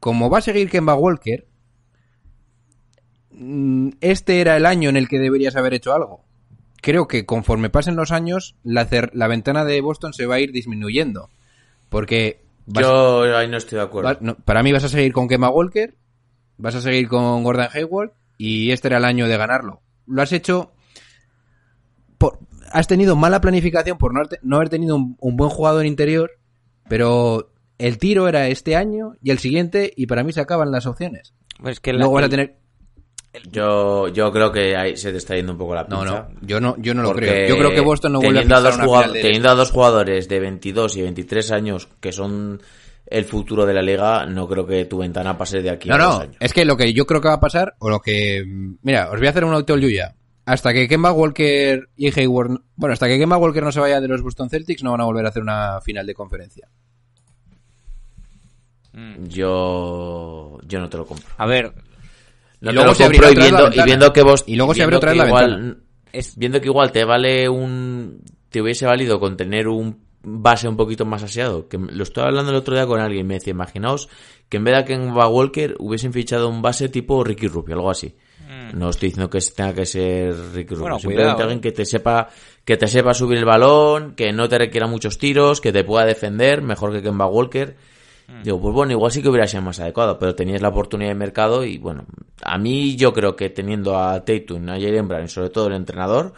[0.00, 1.46] como va a seguir Kemba Walker,
[3.30, 6.24] mm, este era el año en el que deberías haber hecho algo.
[6.82, 10.50] Creo que conforme pasen los años, la, la ventana de Boston se va a ir
[10.52, 11.28] disminuyendo.
[11.90, 14.16] Porque Yo ahí no estoy de acuerdo.
[14.20, 15.96] no, para mí vas a seguir con Kemba Walker,
[16.56, 19.82] vas a seguir con Gordon Hayward y este era el año de ganarlo.
[20.06, 20.72] Lo has hecho...
[22.16, 22.38] por-
[22.72, 26.30] has tenido mala planificación por no, no haber tenido un, un buen jugador interior,
[26.88, 30.86] pero el tiro era este año y el siguiente y para mí se acaban las
[30.86, 31.34] opciones.
[31.60, 32.56] Pues que la- Luego vas a el- tener...
[33.52, 36.04] Yo, yo creo que ahí se te está yendo un poco la pinza.
[36.04, 37.48] No, no, yo no, yo no lo creo.
[37.48, 39.48] Yo creo que Boston no vuelve a teniendo a dos una jugado- final de- Teniendo
[39.50, 42.60] a dos jugadores de 22 y 23 años que son
[43.06, 45.98] el futuro de la liga, no creo que tu ventana pase de aquí No, a
[45.98, 46.36] dos no, años.
[46.40, 48.42] es que lo que yo creo que va a pasar, o lo que...
[48.82, 50.14] Mira, os voy a hacer un auto ya.
[50.44, 52.60] Hasta que Kemba Walker y Hayward...
[52.74, 55.04] Bueno, hasta que Kemba Walker no se vaya de los Boston Celtics, no van a
[55.04, 56.68] volver a hacer una final de conferencia.
[58.92, 59.24] Mm.
[59.26, 61.28] yo yo no te lo compro.
[61.38, 61.72] A ver,
[62.60, 64.56] No Y te luego lo se compro abrirá y viendo, y viendo que vos Y
[64.56, 65.76] luego se abre otra que vez la igual, ventana.
[66.12, 70.76] es, viendo que igual te vale un te hubiese valido con tener un base un
[70.76, 74.08] poquito más aseado que lo estaba hablando el otro día con alguien me decía imaginaos
[74.48, 77.90] que en vez de a Kemba Walker hubiesen fichado un base tipo Ricky Rubio algo
[77.90, 78.16] así
[78.74, 80.80] no estoy diciendo que tenga que ser Ricky Rubio Mm.
[80.82, 81.60] Bueno, simplemente cuidado, alguien eh.
[81.62, 82.28] que te sepa
[82.64, 86.04] que te sepa subir el balón que no te requiera muchos tiros que te pueda
[86.04, 87.76] defender mejor que Kemba Walker
[88.30, 88.42] Mm.
[88.42, 91.16] Digo, pues bueno, igual sí que hubiera sido más adecuado, pero tenías la oportunidad de
[91.16, 92.04] mercado y bueno,
[92.42, 95.74] a mí yo creo que teniendo a Tatum, a Jalen Brown y sobre todo el
[95.74, 96.32] entrenador,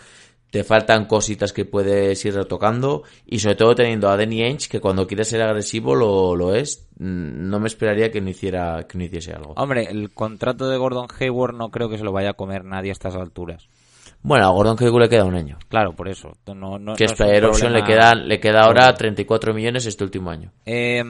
[0.51, 4.81] te faltan cositas que puedes ir retocando y sobre todo teniendo a Danny Ainge que
[4.81, 8.97] cuando quiere ser agresivo lo, lo es, Mm, no me esperaría que no hiciera que
[8.97, 9.55] no hiciese algo.
[9.57, 12.91] hombre, el contrato de Gordon Hayward no creo que se lo vaya a comer nadie
[12.91, 13.69] a estas alturas.
[14.23, 15.59] Bueno, a Gordon Hayward le queda un año.
[15.69, 16.37] Claro, por eso.
[16.47, 20.05] No, no, Que no es player option, le queda, le queda ahora 34 millones este
[20.05, 20.53] último año.
[20.65, 21.03] Eh,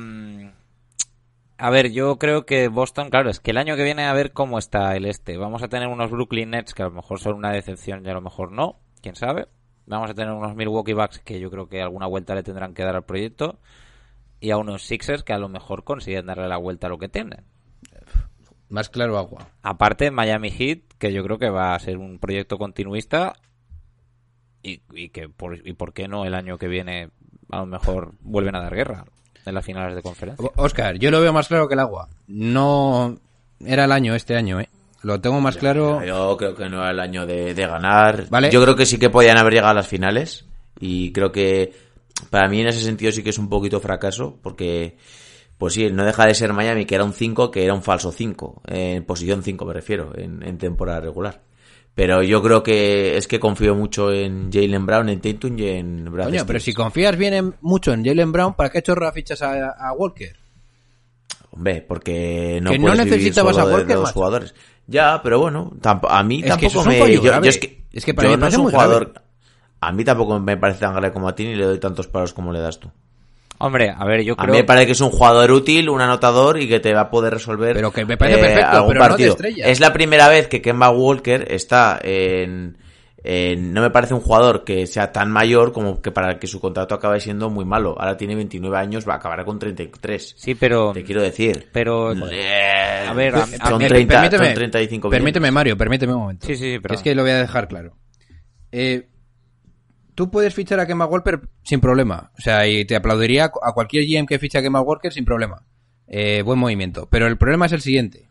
[1.62, 4.32] a ver, yo creo que Boston, claro, es que el año que viene a ver
[4.32, 5.36] cómo está el este.
[5.36, 8.14] Vamos a tener unos Brooklyn Nets que a lo mejor son una decepción y a
[8.14, 9.46] lo mejor no, quién sabe.
[9.86, 12.82] Vamos a tener unos Milwaukee Bucks que yo creo que alguna vuelta le tendrán que
[12.82, 13.60] dar al proyecto.
[14.40, 17.08] Y a unos Sixers que a lo mejor consiguen darle la vuelta a lo que
[17.08, 17.44] tienen.
[18.68, 19.46] Más claro agua.
[19.62, 23.34] Aparte, Miami Heat, que yo creo que va a ser un proyecto continuista.
[24.64, 27.10] Y, y que por, y por qué no el año que viene
[27.52, 29.04] a lo mejor vuelven a dar guerra
[29.44, 30.48] en las finales de conferencia.
[30.56, 32.08] Oscar, yo lo veo más claro que el agua.
[32.28, 33.18] No
[33.64, 34.68] era el año este año, ¿eh?
[35.02, 36.04] Lo tengo más claro.
[36.04, 38.26] Yo creo que no era el año de, de ganar.
[38.30, 38.50] Vale.
[38.50, 40.46] Yo creo que sí que podían haber llegado a las finales.
[40.78, 41.72] Y creo que
[42.30, 44.38] para mí en ese sentido sí que es un poquito fracaso.
[44.40, 44.96] Porque,
[45.58, 48.12] pues sí, no deja de ser Miami, que era un 5, que era un falso
[48.12, 48.62] 5.
[48.68, 51.40] En posición 5 me refiero, en, en temporada regular.
[51.94, 56.10] Pero yo creo que es que confío mucho en Jalen Brown, en Tatum y en
[56.10, 59.42] Brad Coño, pero si confías bien en- mucho en Jalen Brown, ¿para qué chorra fichas
[59.42, 60.34] a, a Walker?
[61.50, 64.54] Hombre, porque no Que no puedes vivir necesitabas solo a Walker, de dos jugadores.
[64.86, 65.72] Ya, pero bueno,
[66.08, 66.98] a mí Es tampoco me...
[67.14, 69.12] yo- yo es que, Es que para yo mí no parece es un jugador...
[69.12, 69.26] grave.
[69.80, 72.32] A mí tampoco me parece tan grave como a ti ni le doy tantos palos
[72.32, 72.90] como le das tú.
[73.62, 74.52] Hombre, a ver, yo A creo...
[74.52, 77.10] mí me parece que es un jugador útil, un anotador y que te va a
[77.10, 79.30] poder resolver Pero que me parece perfecto, algún pero no de partido.
[79.32, 79.66] estrella.
[79.66, 82.76] es la primera vez que Kemba Walker está en,
[83.24, 86.60] en- No me parece un jugador que sea tan mayor como que para que su
[86.60, 87.94] contrato acabe siendo muy malo.
[87.98, 90.34] Ahora tiene 29 años, va a acabar con 33.
[90.36, 90.92] Sí, pero...
[90.92, 91.68] Te quiero decir.
[91.72, 92.12] Pero...
[92.30, 96.46] Eh, A ver, a- son, a- 30, permíteme, son 35 Permíteme, Mario, permíteme un momento.
[96.46, 96.94] Sí, sí, sí, pero...
[96.94, 97.94] Es que lo voy a dejar claro.
[98.72, 99.06] Eh,
[100.14, 102.30] tú puedes fichar a Kemba Walker sin problema.
[102.38, 105.62] O sea, y te aplaudiría a cualquier GM que fiche a Kemba Walker sin problema.
[106.06, 107.08] Eh, buen movimiento.
[107.10, 108.28] Pero el problema es el siguiente.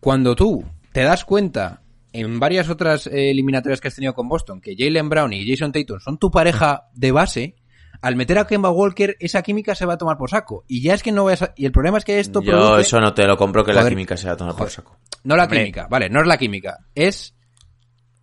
[0.00, 1.82] Cuando tú te das cuenta
[2.12, 5.72] en varias otras eh, eliminatorias que has tenido con Boston que Jalen Brown y Jason
[5.72, 7.54] Tatum son tu pareja de base,
[8.00, 10.64] al meter a Kemba Walker esa química se va a tomar por saco.
[10.66, 12.80] Y ya es que no vayas a- Y el problema es que esto Yo produce-
[12.82, 14.98] eso no te lo compro que la química sea tomar por saco.
[15.24, 15.60] No la Hombre.
[15.60, 16.78] química, vale, no es la química.
[16.96, 17.34] Es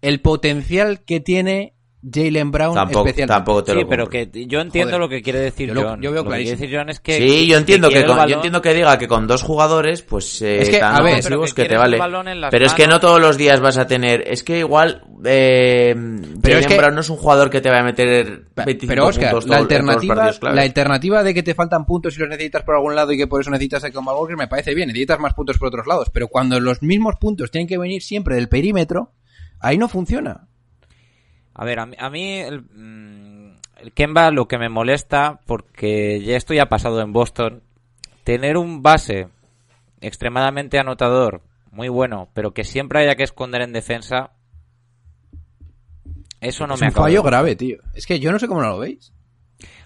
[0.01, 4.31] el potencial que tiene Jalen Brown Tampoco, tampoco te Sí, lo pero compro.
[4.31, 4.99] que yo entiendo Joder.
[5.01, 6.01] lo que quiere decir Yo lo- John.
[6.01, 6.62] yo veo lo que quiere clarísimo.
[6.62, 7.17] decir John es que...
[7.17, 10.62] Sí, yo entiendo que, con- yo entiendo que diga que con dos jugadores, pues eh,
[10.62, 11.95] Es que, tan a ver, ofensivos pero que que, te vale.
[11.97, 14.23] el balón en las Pero es que no todos los días vas a tener.
[14.25, 17.69] Es que igual eh, Pero Jalen es que- Brown no es un jugador que te
[17.69, 21.53] va a meter 25 Pero Oscar, puntos la todo- alternativa, la alternativa de que te
[21.53, 24.15] faltan puntos y los necesitas por algún lado y que por eso necesitas a Kemba
[24.17, 27.51] Walker me parece bien, necesitas más puntos por otros lados, pero cuando los mismos puntos
[27.51, 29.12] tienen que venir siempre del perímetro,
[29.59, 30.45] ahí no funciona.
[31.61, 36.21] A ver, a mí, a mí el, mm, el Kemba lo que me molesta, porque
[36.21, 37.63] ya esto ya ha pasado en Boston,
[38.23, 39.27] tener un base
[39.99, 44.31] extremadamente anotador, muy bueno, pero que siempre haya que esconder en defensa,
[46.39, 47.79] eso no es me un acaba fallo grave, tío.
[47.93, 49.11] Es que yo no sé cómo no lo veis.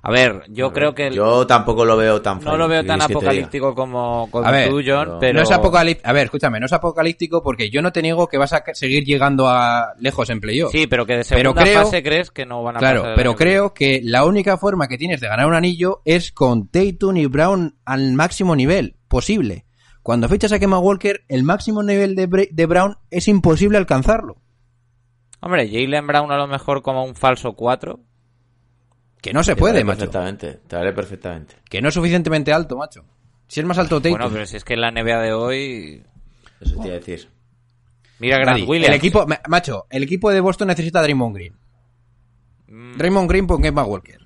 [0.04, 2.88] A ver, yo creo que el- Yo tampoco lo veo tan no lo veo ¿qué
[2.90, 5.34] tan apocalíptico como, como A ver, tú, John, pero...
[5.38, 6.10] No es apocalíptico.
[6.10, 9.06] A ver, escúchame, no es apocalíptico porque yo no te niego que vas a seguir
[9.06, 10.72] llegando a lejos en playoff.
[10.72, 13.16] Sí, pero que de Pero segunda creo- fase crees que no van a Claro, pasar
[13.16, 17.16] pero creo que la única forma que tienes de ganar un anillo es con Tatum
[17.18, 19.66] y Brown al máximo nivel posible.
[20.02, 24.36] Cuando fichas a Kemba Walker, el máximo nivel de, de Brown es imposible alcanzarlo.
[25.40, 28.00] Hombre, Jalen Brown a lo mejor como un falso 4.
[29.24, 30.00] Que no se Te puede, vale macho.
[30.00, 31.56] perfectamente, te vale perfectamente.
[31.70, 33.06] Que no es suficientemente alto, macho.
[33.48, 34.12] Si es más alto Tatum.
[34.18, 36.04] Bueno, pero si es que en la NBA de hoy...
[36.60, 37.30] Eso te iba a decir.
[38.20, 38.66] Mira Grant Nadie.
[38.66, 38.90] Williams.
[38.90, 41.56] El equipo, ma- macho, el equipo de Boston necesita a Draymond Green.
[42.68, 44.20] Mm, Draymond Green con Kemba Walker.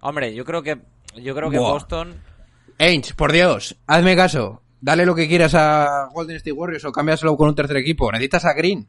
[0.00, 0.78] Hombre, yo creo que
[1.16, 1.58] yo creo que.
[1.58, 2.14] Boston
[2.78, 4.62] Ainge, por Dios, hazme caso.
[4.80, 8.10] Dale lo que quieras a Golden State Warriors o cámbiaselo con un tercer equipo.
[8.12, 8.86] Necesitas a Green.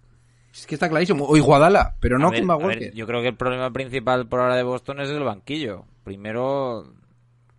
[0.56, 1.26] Es que está clarísimo.
[1.26, 2.94] O Iguadala, pero no a ver, Kemba a ver, Walker.
[2.94, 5.84] yo creo que el problema principal por ahora de Boston es el banquillo.
[6.04, 6.86] Primero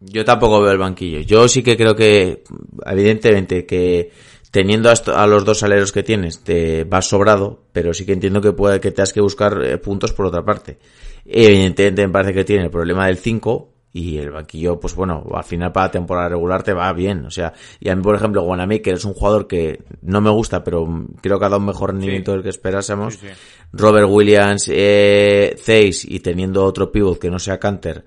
[0.01, 1.21] Yo tampoco veo el banquillo.
[1.21, 2.43] Yo sí que creo que,
[2.87, 4.11] evidentemente, que
[4.51, 8.53] teniendo a los dos aleros que tienes, te vas sobrado, pero sí que entiendo que
[8.53, 10.79] puede que tengas que buscar eh, puntos por otra parte.
[11.27, 15.45] Evidentemente me parece que tiene el problema del 5 y el banquillo, pues bueno, al
[15.45, 17.25] final para temporada regular te va bien.
[17.25, 20.63] O sea, y a mí, por ejemplo, Guanamaker es un jugador que no me gusta,
[20.63, 20.87] pero
[21.23, 23.15] creo que ha dado un mejor rendimiento del que esperásemos.
[23.15, 23.33] Sí, sí.
[23.73, 28.05] Robert Williams, eh, Zeiss y teniendo otro pivot que no sea Canter,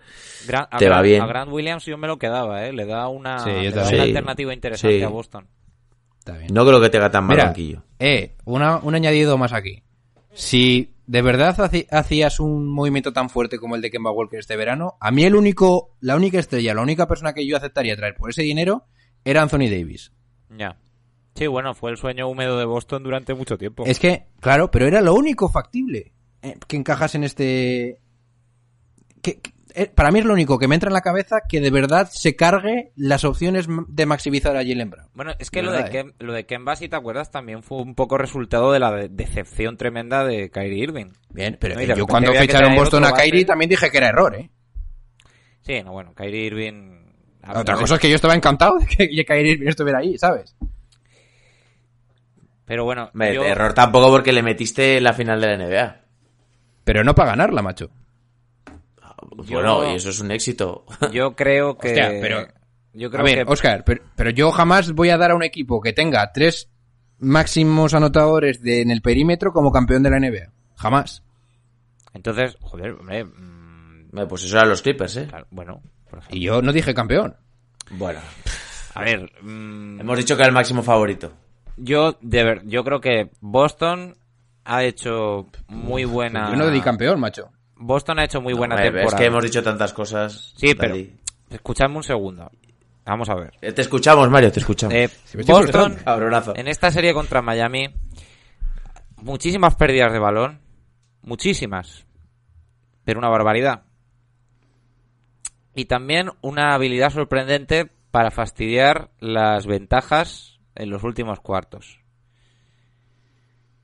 [0.48, 1.22] Gran- a, Te va Grant- bien.
[1.22, 2.74] a Grant Williams yo me lo quedaba, ¿eh?
[2.74, 3.96] Le da una, Sí, yo le da también.
[3.96, 5.04] una Sí, alternativa interesante sí.
[5.04, 5.48] a Boston.
[6.20, 6.54] Está bien.
[6.54, 7.82] no creo que tenga tan mal Mira, banquillo.
[7.98, 9.82] eh, una, un añadido más aquí.
[10.34, 14.94] Si de verdad hacías un movimiento tan fuerte como el de Kemba Walker este verano,
[15.00, 18.30] a mí el único, la única estrella, la única persona que yo aceptaría traer por
[18.30, 18.86] ese dinero
[19.26, 20.12] era Anthony Davis.
[20.56, 20.78] Ya.
[21.34, 23.86] Sí, bueno, fue el sueño húmedo de Boston durante mucho tiempo.
[23.88, 28.02] Es que, claro, pero era lo único factible eh, que encajas en este...
[29.24, 29.54] que- que-
[29.96, 32.36] para mí es lo único que me entra en la cabeza que de verdad se
[32.36, 35.10] cargue las opciones de maximizar a Jalen Brown.
[35.14, 36.04] Bueno, es que De lo, verdad, de ¿eh?
[36.04, 39.78] Kem- lo de si te acuerdas, también fue un poco resultado de la de- decepción
[39.78, 41.08] tremenda de Kyrie Irving.
[41.30, 44.36] Bien, pero No, eh, yo cuando ficharon Boston a Kyrie también dije que era error,
[44.36, 44.50] ¿eh?
[45.62, 47.00] Sí, no, bueno, Kyrie Irving...
[47.56, 50.56] Otra cosa es que yo estaba encantado de que Kyrie Irving estuviera ahí, ¿sabes?
[52.66, 56.02] Pero bueno, yo- Error tampoco porque le metiste en la final de la NBA.
[56.84, 57.90] Pero no para ganarla, macho.
[59.44, 60.86] Yo- Bueno, y eso es un éxito.
[61.12, 61.88] yo creo que...
[61.90, 62.48] Hostia, pero-
[62.94, 63.52] Yo creo A ver, que...
[63.52, 66.70] Oscar, pero, pero yo jamás voy a dar a un equipo que tenga tres
[67.20, 70.52] máximos anotadores de, en el perímetro como campeón de la NBA.
[70.76, 71.24] Jamás.
[72.14, 73.24] Entonces, joder, hombre...
[73.26, 75.28] mm, Hombre, Pues eso eran los Clippers, ¿eh?
[75.30, 76.38] claro, bueno, por ejemplo.
[76.38, 77.36] Y yo no dije campeón.
[77.92, 78.20] Bueno,
[78.96, 79.32] A ver...
[79.42, 81.32] mm, hemos dicho que era el máximo favorito.
[81.78, 84.18] Yo, de ver, yo creo que Boston
[84.66, 86.50] ha hecho muy buena...
[86.50, 87.52] Yo no di campeón, macho.
[87.80, 89.16] Boston ha hecho muy buena Hombre, temporada.
[89.16, 90.54] Es que hemos dicho tantas cosas.
[90.58, 90.96] Sí, pero
[91.50, 92.52] escuchadme un segundo.
[93.06, 93.54] Vamos a ver.
[93.62, 94.94] Eh, Te escuchamos, Mario, te escuchamos.
[94.94, 95.10] Eh,
[95.48, 95.98] Boston,
[96.56, 97.90] en esta serie contra Miami,
[99.16, 100.60] muchísimas pérdidas de balón.
[101.22, 102.06] Muchísimas.
[103.04, 103.84] Pero una barbaridad.
[105.74, 111.99] Y también una habilidad sorprendente para fastidiar las ventajas en los últimos cuartos.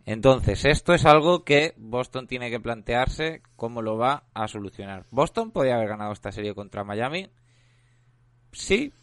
[0.06, 5.06] Entonces, esto es algo que Boston tiene que plantearse cómo lo va a solucionar.
[5.10, 7.28] Boston podía haber ganado esta serie contra Miami.
[8.52, 8.94] Sí.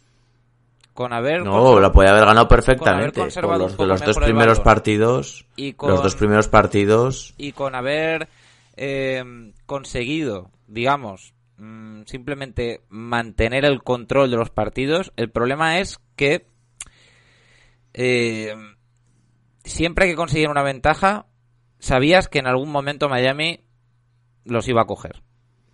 [0.93, 3.19] Con haber No, la podía haber ganado con haber perfectamente.
[3.19, 5.45] Conservado los, los dos primeros partidos.
[5.55, 7.33] Y con- Los dos primeros partidos.
[7.37, 8.29] y con haber
[8.77, 16.45] eh, conseguido, digamos, mm, simplemente mantener el control de los partidos, el problema es que
[17.93, 18.55] eh,
[19.63, 21.27] siempre que conseguían una ventaja,
[21.79, 23.61] sabías que en algún momento Miami
[24.45, 25.21] los iba a coger.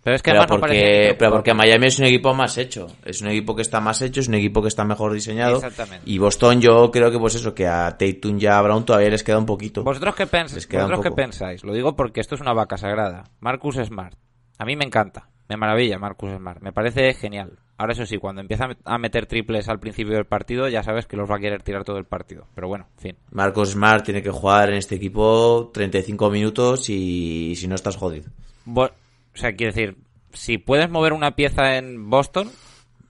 [0.02, 2.86] Pero es que Pero además no porque, pero porque Miami es un equipo más hecho.
[3.04, 5.56] Es un equipo que está más hecho, es un equipo que está mejor diseñado.
[5.56, 6.10] Exactamente.
[6.10, 9.22] Y Boston, yo creo que pues eso, que a Tatum y a Brown todavía les
[9.22, 9.84] queda un poquito.
[9.84, 11.64] ¿Vosotros qué, pens- Les queda un vosotros qué pensáis?
[11.64, 13.24] Lo digo porque esto es una vaca sagrada.
[13.40, 14.14] Marcus Smart.
[14.56, 15.28] A mí me encanta.
[15.50, 16.62] Me maravilla Marcus Smart.
[16.62, 17.58] Me parece genial.
[17.80, 20.82] Ahora eso sí, cuando empieza a met- a meter triples al principio del partido, ya
[20.82, 22.46] sabes que los va a querer tirar todo el partido.
[22.54, 23.16] Pero bueno, en fin.
[23.30, 28.30] Marcos Smart tiene que jugar en este equipo 35 minutos y, si no estás jodido.
[28.66, 29.96] Bo- o sea, quiero decir,
[30.34, 32.50] si puedes mover una pieza en Boston,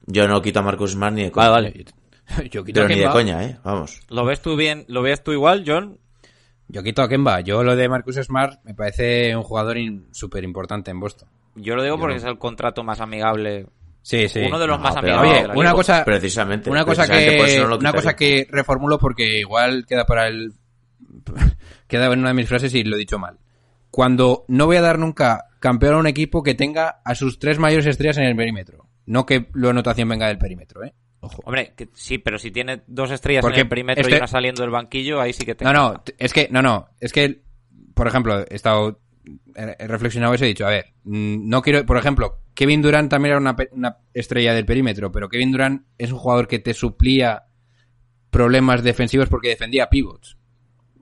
[0.07, 1.73] Yo no quito a Marcos Smart ni de coña.
[2.51, 3.13] Yo quito Pero a ni de Kemba.
[3.13, 3.59] coña, eh.
[3.65, 4.01] Vamos.
[4.09, 4.85] ¿lo ves tú bien?
[4.87, 5.99] ¿Lo ves tú igual, John?
[6.69, 7.41] Yo quito a Kemba.
[7.41, 9.77] Yo lo de Marcus Smart me parece un jugador
[10.13, 11.29] súper importante en Boston.
[11.57, 12.19] Yo lo digo Yo porque no.
[12.21, 13.67] es el contrato más amigable.
[14.03, 14.41] Sí, sí.
[14.41, 15.49] Uno de los No, más pero- amigables.
[15.51, 16.71] Oye, una cosa, Precisamente.
[16.71, 20.07] una cosa precisamente por eso que no lo una cosa que reformulo porque igual queda
[20.07, 20.53] para el
[21.87, 23.39] queda en una de mis frases y lo he dicho mal.
[23.91, 27.59] Cuando no voy a dar nunca campeón a un equipo que tenga a sus tres
[27.59, 30.95] mayores estrellas en el perímetro, no que la anotación venga del perímetro, ¿eh?
[31.23, 31.43] Ojo.
[31.45, 34.27] Hombre, que sí, pero si tiene dos estrellas Porque en el perímetro este- y una
[34.27, 37.43] saliendo del banquillo, ahí sí que te No, no, es que no, no, es que
[37.95, 38.99] por ejemplo, he estado
[39.55, 43.11] he reflexionado eso y he dicho, a ver, mm, no quiero, por ejemplo, Kevin Durant
[43.11, 47.45] también era una, estrella del perímetro, pero Kevin Durant es un jugador que te suplía
[48.31, 50.37] problemas defensivos porque defendía pivots.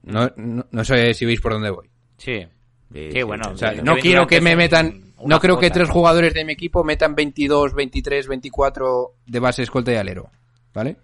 [0.02, 1.90] No, no, no sé si veis por dónde voy.
[2.16, 2.46] Sí.
[2.92, 3.50] Sí, bueno.
[3.52, 6.44] O sea, no Kevin quiero Durant que me metan, no creo que tres jugadores de
[6.44, 10.30] mi equipo metan 22, 23, 24 de base, escolta y alero,
[10.72, 10.96] ¿vale?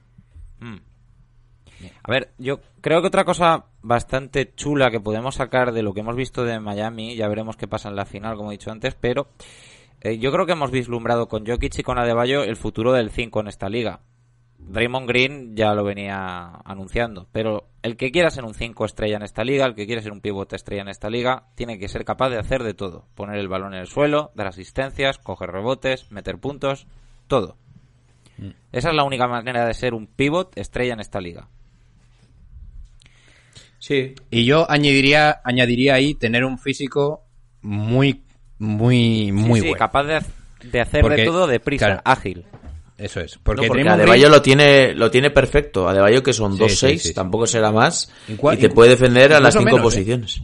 [0.60, 0.93] Mm.
[2.02, 6.00] A ver, yo creo que otra cosa bastante chula que podemos sacar de lo que
[6.00, 8.94] hemos visto de Miami, ya veremos qué pasa en la final, como he dicho antes,
[8.94, 9.28] pero
[10.00, 13.40] eh, yo creo que hemos vislumbrado con Jokic y con Adebayo el futuro del 5
[13.40, 14.00] en esta liga.
[14.58, 19.22] Draymond Green ya lo venía anunciando, pero el que quiera ser un 5 estrella en
[19.22, 22.04] esta liga, el que quiera ser un pivote estrella en esta liga, tiene que ser
[22.04, 23.06] capaz de hacer de todo.
[23.14, 26.86] Poner el balón en el suelo, dar asistencias, coger rebotes, meter puntos,
[27.26, 27.56] todo.
[28.72, 31.48] Esa es la única manera de ser un pivot estrella en esta liga.
[33.78, 34.14] Sí.
[34.30, 37.24] Y yo añadiría, añadiría ahí tener un físico
[37.62, 38.22] muy,
[38.58, 39.78] muy, muy Sí, sí, bueno.
[39.78, 40.20] capaz de,
[40.70, 42.02] de hacer Porque, de todo deprisa, claro.
[42.04, 42.44] ágil.
[42.96, 43.36] Eso es.
[43.36, 45.88] No, Porque, porque Draymond Adebayo lo tiene, lo tiene perfecto.
[45.88, 47.14] Adebayo que son Sí, 2-6, sí, sí, sí.
[47.14, 48.10] tampoco será más.
[48.28, 49.82] Y te puede defender a las incluso 5 menos, ¿eh?
[49.82, 50.42] posiciones.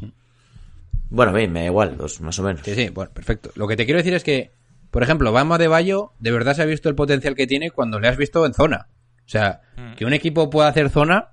[1.08, 2.62] Bueno, bien, me da igual, dos más o menos.
[2.64, 3.50] Sí, sí, bueno, perfecto.
[3.54, 4.50] Lo que te quiero decir es que,
[4.90, 7.98] por ejemplo, Bama de Bayo, de verdad se ha visto el potencial que tiene cuando
[7.98, 8.88] le has visto en zona.
[9.26, 9.94] O sea, Mm.
[9.94, 11.28] que un equipo pueda hacer zona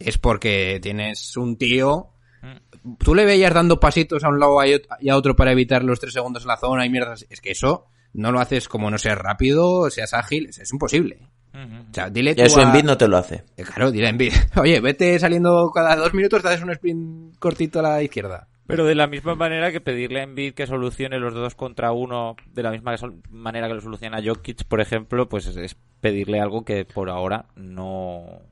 [0.00, 2.08] es porque tienes un tío.
[2.42, 2.94] Mm.
[2.98, 4.58] Tú le veías dando pasitos a un lado
[5.00, 7.26] y a otro para evitar los tres segundos en la zona y mierdas.
[7.30, 11.20] Es que eso no lo haces como no seas rápido, seas ágil, es, imposible.
[11.52, 13.44] O sea, dile tú Eso a- en no te lo hace.
[13.56, 17.36] Eh, Claro, dile a Embiid, Oye, vete saliendo cada dos minutos, te haces un sprint
[17.38, 18.48] cortito a la izquierda.
[18.66, 22.36] Pero de la misma manera que pedirle a Embiid que solucione los dos contra uno,
[22.52, 22.94] de la misma
[23.28, 27.46] manera que lo soluciona Jokic, por ejemplo, pues es, es pedirle algo que por ahora
[27.56, 28.42] no,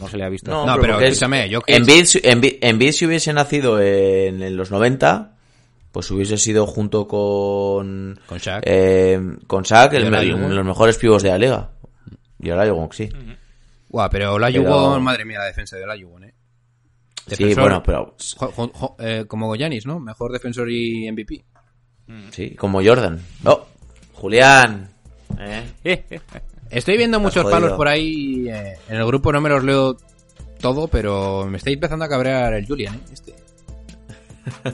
[0.00, 0.50] no se le ha visto.
[0.50, 1.64] No, No, pero escúchame, Jokic-
[2.60, 5.36] Embiid, si- hubiese nacido en, en los 90,
[5.92, 8.18] pues hubiese sido junto con...
[8.26, 8.62] Con Shaq.
[8.66, 11.70] eh, con Shaq, el- el- los mejores pibos de la liga.
[12.40, 13.08] Y ahora Yugon, sí.
[13.88, 16.34] Guau, pero la Pero- madre mía, la defensa de la Yugon, eh.
[17.28, 18.16] Sí, Defensor- bueno, pero...
[18.36, 20.00] Jo- jo- jo- eh, como Goyanis, ¿no?
[20.00, 21.44] Mejor defensor y MVP.
[22.30, 23.20] Sí, como Jordan.
[23.44, 23.66] Oh,
[24.14, 24.90] Julián.
[25.38, 25.64] ¿eh?
[26.72, 27.60] Estoy viendo muchos jodido.
[27.60, 28.48] palos por ahí.
[28.48, 29.96] eh, en el grupo no me los leo
[30.60, 32.98] todo, pero me está empezando a cabrear el Julian, ¿eh?
[33.12, 33.34] Este.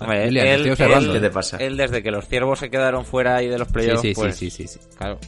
[0.00, 1.12] Hombre, Julián, te él, estoy observando.
[1.14, 1.56] él- ¿Qué te pasa?
[1.56, 4.14] él desde que los ciervos se quedaron fuera y de los Sí, playoffs, sí, sí,
[4.20, 4.78] pues, sí, sí, sí.
[4.96, 5.18] claro.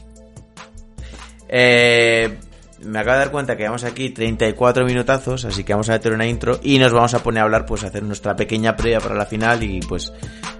[1.49, 2.37] Eh,
[2.83, 6.13] me acabo de dar cuenta que llevamos aquí 34 minutazos, así que vamos a meter
[6.13, 8.99] una intro y nos vamos a poner a hablar, pues a hacer nuestra pequeña previa
[8.99, 10.13] para la final y pues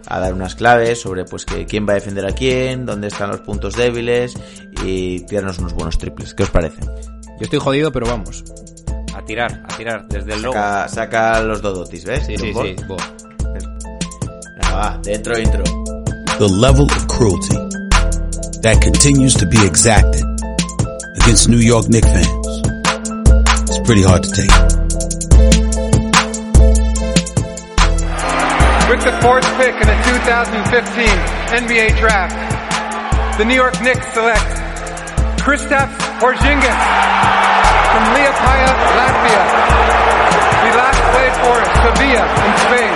[0.08, 3.30] a dar unas claves sobre pues que quién va a defender a quién, dónde están
[3.30, 4.34] los puntos débiles
[4.84, 6.34] y tirarnos unos buenos triples.
[6.34, 6.82] ¿Qué os parece?
[6.82, 8.44] Yo estoy jodido, pero vamos.
[9.16, 10.54] A tirar, a tirar, desde el logo.
[10.54, 12.26] Saca, saca los dodotis, ¿ves?
[12.26, 12.76] Sí, sí, sí.
[13.54, 15.64] Venga, va, dentro intro.
[16.42, 17.54] the level of cruelty
[18.64, 20.31] that continues to be exacted
[21.16, 22.48] against New York Knicks fans.
[23.70, 24.52] It's pretty hard to take.
[28.90, 31.08] With the fourth pick in the 2015
[31.64, 34.44] NBA Draft, the New York Knicks select
[35.40, 36.82] Kristaps Porzingis
[37.92, 39.44] from Liepaja, Latvia.
[40.62, 42.96] He last played for Sevilla in Spain.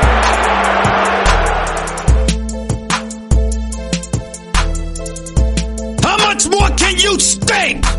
[6.04, 7.95] How much more can you stink?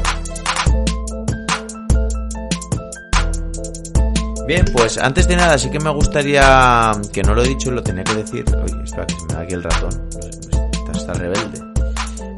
[4.47, 7.75] Bien, pues antes de nada sí que me gustaría, que no lo he dicho y
[7.75, 10.09] lo tenía que decir, oye, espera que se me da aquí el ratón,
[10.95, 11.61] está, rebelde.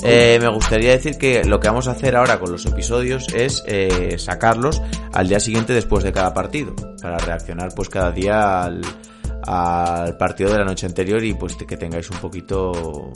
[0.03, 3.63] Eh, me gustaría decir que lo que vamos a hacer ahora con los episodios es
[3.67, 4.81] eh, sacarlos
[5.13, 8.81] al día siguiente después de cada partido, para reaccionar pues cada día al,
[9.47, 13.13] al partido de la noche anterior y pues que tengáis un poquito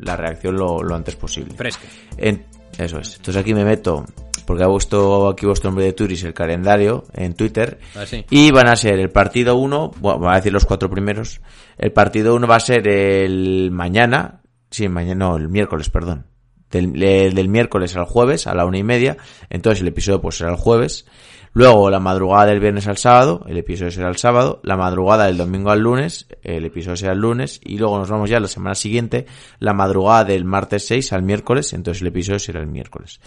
[0.00, 1.54] la reacción lo, lo antes posible.
[1.56, 1.82] Fresca.
[2.16, 2.46] En-
[2.78, 3.16] eso es.
[3.16, 4.04] Entonces aquí me meto,
[4.48, 7.78] porque ha puesto aquí vuestro nombre de Turis el calendario en Twitter.
[7.94, 8.24] Ah, sí.
[8.30, 11.42] Y van a ser el partido 1, bueno, voy a decir los cuatro primeros.
[11.76, 14.40] El partido 1 va a ser el mañana,
[14.70, 16.28] sí, mañana, no, el miércoles, perdón.
[16.70, 19.18] Del, el del miércoles al jueves a la una y media.
[19.50, 21.04] Entonces el episodio pues será el jueves.
[21.52, 24.60] Luego la madrugada del viernes al sábado, el episodio será el sábado.
[24.62, 27.60] La madrugada del domingo al lunes, el episodio será el lunes.
[27.62, 29.26] Y luego nos vamos ya la semana siguiente,
[29.58, 31.74] la madrugada del martes 6 al miércoles.
[31.74, 33.20] Entonces el episodio será el miércoles.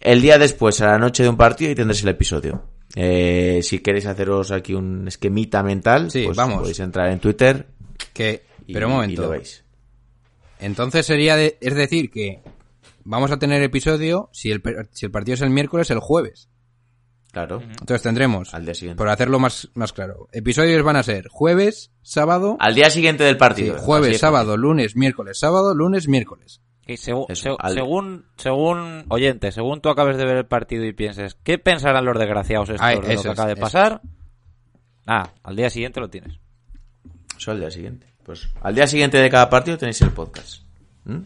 [0.00, 2.64] El día después, a la noche de un partido, y tendréis el episodio.
[2.94, 6.60] Eh, si queréis haceros aquí un esquemita mental, Sí, pues vamos.
[6.60, 7.66] podéis entrar en Twitter.
[8.12, 9.22] Que, y- pero un y momento.
[9.22, 9.64] lo veis.
[10.58, 12.40] Entonces sería, de- es decir, que
[13.04, 16.48] vamos a tener episodio, si el, per- si el partido es el miércoles, el jueves.
[17.32, 17.60] Claro.
[17.60, 18.96] Entonces tendremos, Al día siguiente.
[18.96, 23.36] por hacerlo más, más claro, episodios van a ser jueves, sábado, Al día siguiente del
[23.36, 23.76] partido.
[23.78, 26.62] Jueves, sábado, lunes, miércoles, sábado, lunes, miércoles.
[26.86, 30.84] Y segu- Eso, seg- al- según, según, oyente, según tú acabes de ver el partido
[30.84, 34.00] y pienses, ¿qué pensarán los desgraciados estos Ay, de lo que es, acaba de pasar?
[35.06, 36.38] Ah, al día siguiente lo tienes.
[37.36, 38.06] Eso al día siguiente.
[38.24, 40.62] Pues al día siguiente de cada partido tenéis el podcast.
[41.04, 41.18] ¿Mm?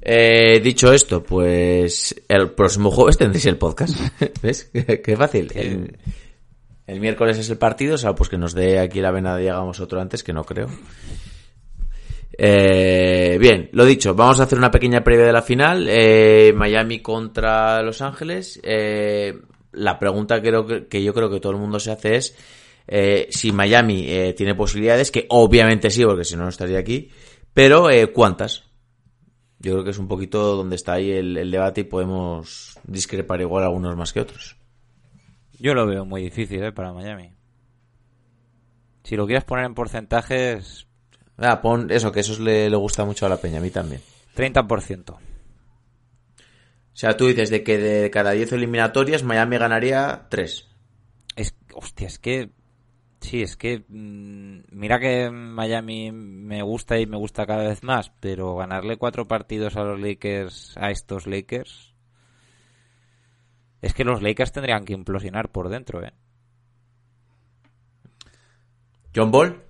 [0.00, 3.98] Eh, dicho esto, pues el próximo jueves tendréis el podcast.
[4.42, 4.64] ¿Ves?
[4.72, 5.50] Qué, qué fácil.
[5.54, 5.98] El,
[6.86, 9.42] el miércoles es el partido, o sea, pues que nos dé aquí la vena de
[9.44, 10.68] llegamos otro antes, que no creo.
[12.40, 15.86] Eh, bien, lo dicho, vamos a hacer una pequeña previa de la final.
[15.88, 18.60] Eh, Miami contra Los Ángeles.
[18.62, 19.36] Eh,
[19.72, 22.36] la pregunta creo que, yo creo que todo el mundo se hace es
[22.86, 27.10] eh, si Miami eh, tiene posibilidades, que obviamente sí, porque si no no estaría aquí.
[27.52, 28.64] Pero eh, ¿cuántas?
[29.58, 33.40] Yo creo que es un poquito donde está ahí el, el debate y podemos discrepar
[33.40, 34.56] igual algunos más que otros.
[35.58, 37.32] Yo lo veo muy difícil para Miami.
[39.02, 40.87] Si lo quieres poner en porcentajes,
[41.38, 44.02] Ah, pon eso, que eso le, le gusta mucho a la peña, a mí también.
[44.36, 45.18] 30%.
[46.98, 50.68] O sea, tú dices de que de cada 10 eliminatorias Miami ganaría 3.
[51.36, 52.50] Es, hostia, es que.
[53.20, 53.84] Sí, es que.
[53.88, 59.28] mm, mira que Miami me gusta y me gusta cada vez más, pero ganarle cuatro
[59.28, 61.94] partidos a los Lakers, a estos Lakers.
[63.80, 66.12] Es que los Lakers tendrían que implosionar por dentro, ¿eh?
[69.14, 69.67] John Ball,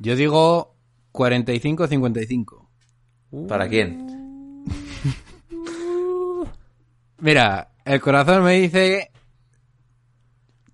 [0.00, 0.74] Yo digo
[1.12, 2.66] 45-55.
[3.46, 4.64] ¿para quién?
[7.18, 9.10] Mira, el corazón me dice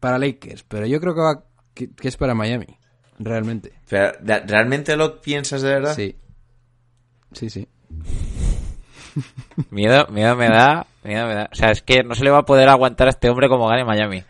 [0.00, 2.78] para Lakers, pero yo creo que, va, que, que es para Miami,
[3.18, 3.72] realmente.
[3.88, 5.94] Pero, ¿de- ¿Realmente lo piensas de verdad?
[5.94, 6.16] Sí.
[7.32, 7.66] Sí, sí.
[9.70, 11.48] Miedo, miedo me da, miedo me da.
[11.50, 13.66] O sea, es que no se le va a poder aguantar a este hombre como
[13.66, 14.22] gane Miami.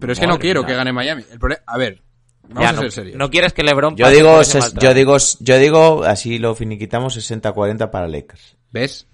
[0.00, 0.68] Pero es que no quiero mía.
[0.68, 1.24] que gane Miami.
[1.30, 2.02] El prole- a ver,
[2.48, 3.16] vamos Ya, a no, ser serios.
[3.16, 7.90] no quieres que LeBron Yo digo, ses- yo digo, yo digo, así lo finiquitamos 60-40
[7.90, 8.56] para Lakers.
[8.72, 9.06] ¿Ves?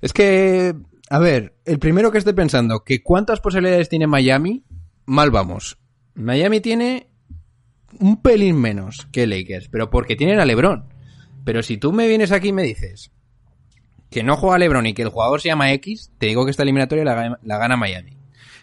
[0.00, 0.74] Es que,
[1.10, 4.64] a ver, el primero que esté pensando que cuántas posibilidades tiene Miami,
[5.06, 5.78] mal vamos.
[6.14, 7.08] Miami tiene
[8.00, 10.84] un pelín menos que Lakers, pero porque tienen a LeBron.
[11.44, 13.10] Pero si tú me vienes aquí y me dices
[14.10, 16.62] que no juega LeBron y que el jugador se llama X, te digo que esta
[16.62, 18.12] eliminatoria la, gana- la gana Miami.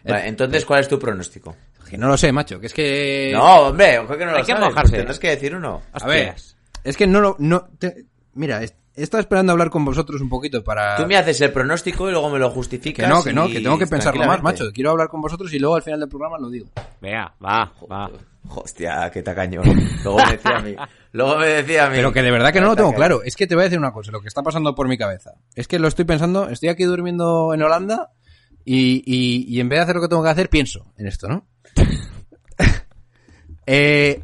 [0.03, 1.55] Vale, entonces, ¿cuál es tu pronóstico?
[1.89, 3.31] Que no lo sé, macho, que es que...
[3.33, 4.95] No, hombre, ojo que no hay lo que sabes, mojarse.
[4.97, 5.81] Tendrás que decir uno.
[5.93, 6.57] A ver, Hostias.
[6.83, 7.35] es que no lo...
[7.39, 10.95] No, te- mira, es- he estado esperando hablar con vosotros un poquito para...
[10.97, 13.05] Tú me haces el pronóstico y luego me lo justificas.
[13.05, 14.63] Que no, que no, que tengo que pensarlo más, tranquilamente.
[14.63, 14.73] macho.
[14.73, 16.67] Quiero hablar con vosotros y luego al final del programa lo digo.
[17.01, 18.09] Venga, va, va.
[18.47, 19.61] Hostia, qué tacaño.
[20.03, 20.75] Luego me decía a mí.
[21.13, 21.95] Luego me decía a mí.
[21.97, 22.97] Pero que de verdad que no lo tengo Tacaño.
[22.97, 23.23] claro.
[23.23, 25.31] Es que te voy a decir una cosa, lo que está pasando por mi cabeza.
[25.55, 28.11] Es que lo estoy pensando, estoy aquí durmiendo en Holanda
[28.63, 31.27] y, y, y en vez de hacer lo que tengo que hacer, pienso en esto,
[31.27, 31.47] ¿no?
[33.65, 34.21] eh,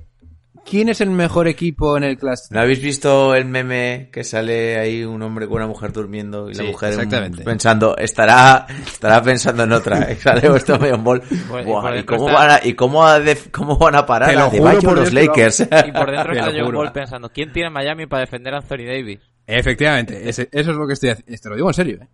[0.64, 2.44] ¿Quién es el mejor equipo en el Clash?
[2.52, 6.54] ¿No habéis visto el meme que sale ahí un hombre con una mujer durmiendo y
[6.54, 7.44] la mujer exactamente.
[7.44, 10.10] pensando, estará, estará pensando en otra?
[10.14, 11.22] Y sale esto medio bol.
[11.66, 14.36] Buah, ¿Y cómo está- van a, y cómo, a def- cómo van a parar Te
[14.36, 15.60] lo a juro Debayo por los Lakers?
[15.60, 16.80] Y por dentro Te está lo John juro.
[16.80, 19.20] Wall pensando, ¿quién tiene Miami para defender a Anthony Davis?
[19.48, 21.42] Efectivamente, ese- eso es lo que estoy haciendo.
[21.42, 22.08] Te lo digo en serio, ¿eh?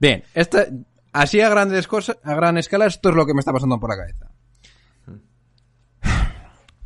[0.00, 0.66] Bien, esta,
[1.12, 3.90] así a grandes cosas, a gran escala, esto es lo que me está pasando por
[3.90, 4.29] la cabeza.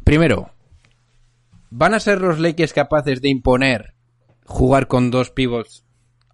[0.04, 0.50] Primero,
[1.70, 3.94] ¿van a ser los Lakers capaces de imponer
[4.44, 5.84] jugar con dos pivots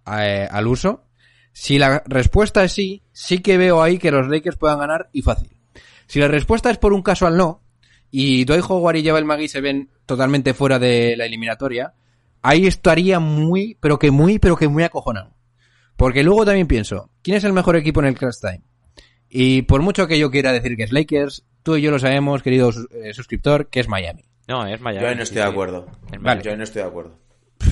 [0.05, 1.05] eh, al uso?
[1.53, 5.21] Si la respuesta es sí, sí que veo ahí que los Lakers puedan ganar y
[5.21, 5.57] fácil.
[6.05, 7.63] Si la respuesta es por un casual no,
[8.09, 11.93] y Dwight Howard y Jabal Magui se ven totalmente fuera de la eliminatoria,
[12.41, 15.33] ahí estaría muy, pero que muy, pero que muy acojonado.
[15.95, 18.63] Porque luego también pienso, ¿quién es el mejor equipo en el Crash Time?
[19.29, 22.43] Y por mucho que yo quiera decir que es Lakers, tú y yo lo sabemos,
[22.43, 24.23] querido eh, suscriptor, que es Miami.
[24.47, 25.03] No, es Miami.
[25.03, 25.87] Yo ahí no sí, estoy de acuerdo.
[26.11, 26.41] Es Vale.
[26.41, 27.17] Yo ahí no estoy de acuerdo.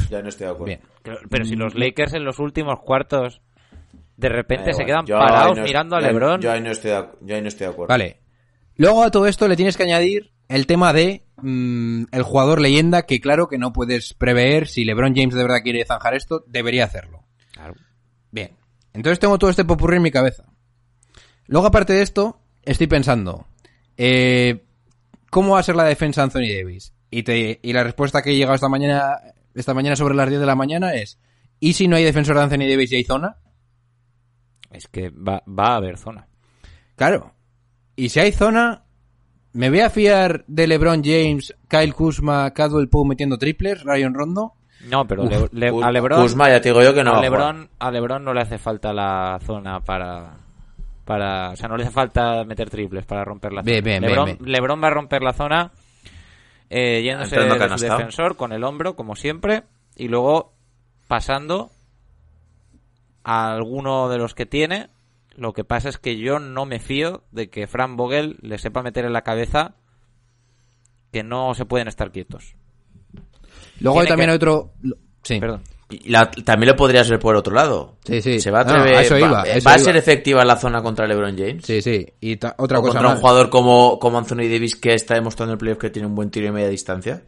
[0.10, 0.66] Yo ahí no estoy de acuerdo.
[0.66, 0.82] Bien.
[1.04, 3.42] Pero, pero si los Lakers en los últimos cuartos
[4.18, 6.42] de repente se quedan parados no- mirando a yo LeBron.
[6.42, 7.90] Yo ahí no estoy de, yo ahí no estoy de acuerdo.
[7.90, 8.20] Vale.
[8.76, 13.06] Luego a todo esto le tienes que añadir el tema de mm, el jugador leyenda,
[13.06, 16.84] que claro que no puedes prever si LeBron James de verdad quiere zanjar esto, debería
[16.86, 17.24] hacerlo.
[17.54, 17.76] Claro.
[18.32, 18.52] Bien.
[18.94, 20.46] Entonces tengo todo este popurrí en mi cabeza.
[21.46, 23.48] Luego, aparte de esto, estoy pensando,
[24.00, 24.64] eh,
[25.30, 26.93] ¿cómo va a ser la defensa de Anthony Davis?
[27.12, 29.18] Y, te, y la respuesta que he llegado esta mañana,
[29.54, 31.20] esta mañana sobre las 10 de la mañana es,
[31.60, 33.36] ¿y si no hay defensor de Anthony Davis y hay zona?
[34.72, 36.28] Es que va, va a haber zona.
[36.95, 37.34] Claro.
[37.95, 38.84] Y si hay zona,
[39.54, 44.54] ¿me voy a fiar de LeBron James, Kyle Kuzma, Cadwell Poe metiendo triples, Ryan Rondo?
[44.89, 47.20] No, pero Uf, Le- Le- Kuz- a LeBron, Kuzma, ya te digo yo que no.
[47.22, 50.38] LeBron, a LeBron no le hace falta la zona para
[51.10, 53.82] para, o sea, no le hace falta meter triples para romper la zona.
[53.82, 54.38] Bien, LeBron, bien.
[54.45, 55.72] LeBron va a romper la zona
[56.70, 57.49] eh, yéndose de
[57.80, 59.64] su defensor con el hombro, como siempre,
[59.95, 60.53] y luego
[61.07, 61.72] pasando
[63.24, 64.89] a alguno de los que tiene.
[65.36, 68.84] Lo que pasa es que yo no me fío de que Fran Vogel le sepa
[68.84, 69.74] meter en la cabeza
[71.12, 72.53] que no se pueden estar quietos.
[73.80, 74.74] Luego hay también que- hay otro...
[75.24, 75.39] Sí.
[75.39, 75.64] Perdón.
[76.06, 77.96] La- también lo podrías ver por otro lado.
[78.06, 78.40] Sí, sí.
[78.40, 78.98] Se va a No, no, atrever.
[78.98, 81.66] a eso iba, a eso ¿va a ser efectiva la zona contra LeBron James?
[81.66, 82.06] Sí, sí.
[82.22, 83.16] Y ta- otra o cosa contra más.
[83.18, 86.14] un jugador como, como Anthony Davis que está demostrando en el playoff que tiene un
[86.14, 87.24] buen tiro y media distancia.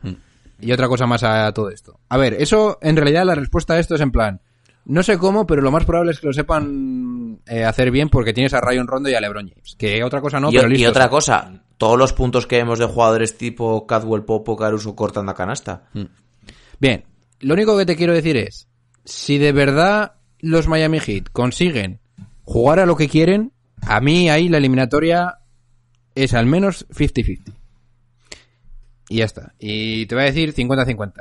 [0.60, 2.00] Y otra cosa más a todo esto.
[2.10, 4.42] A ver, eso, en realidad, la respuesta a esto es en plan.
[4.86, 8.34] No sé cómo, pero lo más probable es que lo sepan eh, hacer bien porque
[8.34, 9.76] tienes a Ryan Rondo y a LeBron James.
[9.76, 10.90] Que otra cosa no, y, pero y listo.
[10.90, 15.34] otra cosa, todos los puntos que vemos de jugadores tipo Cadwell Popo, Caruso cortan la
[15.34, 15.84] canasta.
[16.80, 17.04] Bien,
[17.42, 18.68] lo único que te quiero decir es,
[19.06, 22.00] si de verdad los Miami Heat consiguen
[22.44, 25.40] jugar a lo que quieren, a mí ahí la eliminatoria
[26.16, 27.54] es al menos 50-50.
[29.10, 29.54] Y ya está.
[29.60, 31.14] Y te voy a decir 50-50.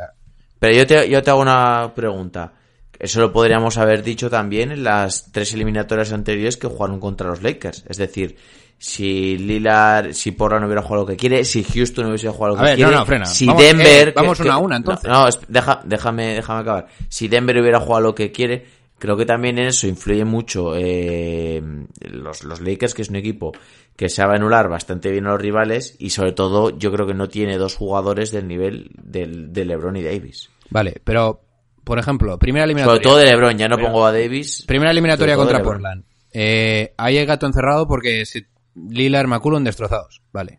[0.58, 2.52] Pero yo te, yo te hago una pregunta.
[2.98, 7.42] Eso lo podríamos haber dicho también en las tres eliminatorias anteriores que jugaron contra los
[7.42, 7.84] Lakers.
[7.88, 8.36] Es decir,
[8.82, 12.54] si Lillard, si Porra no hubiera jugado lo que quiere, si Houston no hubiese jugado
[12.56, 13.26] lo A que ver, quiere, no, no, frena.
[13.26, 14.08] si Vamos, Denver...
[14.08, 15.06] eh, vamos una a una, entonces.
[15.08, 16.86] No, no, es- deja- déjame, déjame acabar.
[17.10, 18.64] Si Denver hubiera jugado lo que quiere,
[18.98, 21.62] creo que también en eso influye mucho eh,
[22.10, 23.52] los, los Lakers, que es un equipo
[23.96, 27.28] que sabe anular bastante bien a los rivales y sobre todo yo creo que no
[27.28, 30.48] tiene dos jugadores del nivel del, de LeBron y Davis.
[30.70, 31.42] Vale, pero,
[31.84, 33.02] por ejemplo, primera Sobre eliminatoria.
[33.02, 34.64] todo de LeBron, ya no pongo a Davis.
[34.66, 35.62] Primera eliminatoria Sobre contra.
[35.62, 36.04] Portland.
[36.32, 40.22] Eh, ahí hay gato encerrado porque se, Lillard, McCullum destrozados.
[40.32, 40.58] Vale.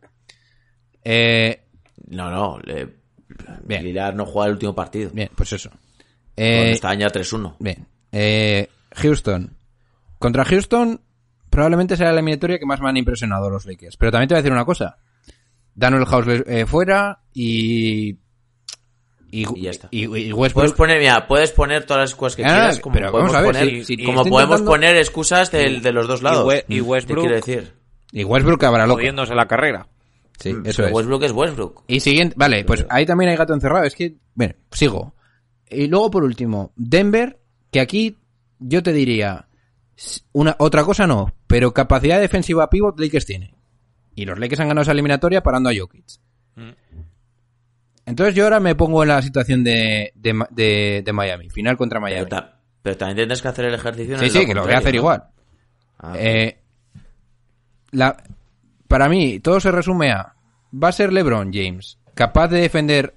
[1.04, 1.62] Eh,
[2.08, 2.90] No, no, le-
[3.64, 3.84] Bien.
[3.84, 5.10] Lillard no juega el último partido.
[5.14, 5.70] bien, pues eso.
[5.70, 5.82] Cuando
[6.36, 7.56] Eh, estaban ya 3-1.
[7.60, 7.88] Bien.
[8.12, 9.56] Eh, Houston.
[10.20, 11.00] Contra Houston,
[11.50, 13.96] probablemente será la eliminatoria que más me han impresionado los Lakers.
[13.98, 14.98] Pero también te voy a decir una cosa.
[15.74, 18.18] Daniel House eh, fuera y.
[19.34, 19.88] Y, Y ya está.
[19.92, 20.76] y- y Puedes Westbrook.
[20.76, 23.42] poner, mira, puedes poner todas las excusas que Ah, quieras, como pero podemos vamos a
[23.60, 26.46] ver, poner, si- si como podemos intentando- poner excusas del- de los dos lados.
[26.46, 27.74] We- y ¿Qué Westbrook- quiero decir?
[28.12, 29.00] Y Westbrook habrá loco.
[29.00, 29.88] Jodiéndose la carrera.
[30.40, 30.92] Sí, Mm, eso es.
[30.92, 31.84] Westbrook es Westbrook.
[31.88, 33.86] Y siguiente, vale, pues ahí también hay gato encerrado.
[33.86, 35.14] Es que, bueno, sigo.
[35.70, 37.40] Y luego por último, Denver,
[37.72, 38.18] que aquí
[38.60, 39.48] yo te diría,
[40.34, 43.54] una otra cosa no, pero capacidad defensiva pivot Lakers tiene.
[44.16, 46.04] Y los Lakers han ganado esa eliminatoria parando a Jokic.
[48.06, 52.00] Entonces yo ahora me pongo en la situación de, de, de- de Miami, final contra
[52.00, 52.30] Pero, Miami.
[52.30, 54.16] ta- pero también tienes que hacer el ejercicio.
[54.16, 54.98] en Sí, el sí, que lo voy a hacer ¿no?
[55.00, 55.24] igual.
[56.00, 56.61] Ah, Eh,
[57.92, 58.18] la,
[58.88, 60.34] para mí, todo se resume a,
[60.74, 63.16] ¿va a ser LeBron James capaz de defender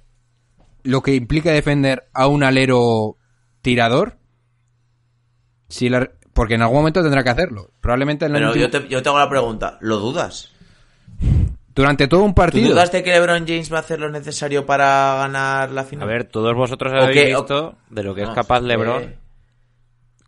[0.83, 3.17] lo que implica defender a un alero
[3.61, 4.17] tirador?
[5.69, 7.71] Si la- porque en algún momento tendrá que hacerlo.
[7.81, 10.51] Probablemente en el pero último- yo te, yo te hago la pregunta, ¿lo dudas?
[11.73, 12.69] durante todo un ¿Tú partido.
[12.69, 16.07] dudas de que LeBron James va a hacer lo necesario para ganar la final?
[16.07, 19.17] A ver, todos vosotros habéis visto de lo que es capaz LeBron que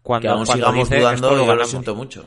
[0.02, 1.70] cuando, aún cuando sigamos dice, dudando, "Esto lo lo ganamos".
[1.70, 2.26] siento mucho.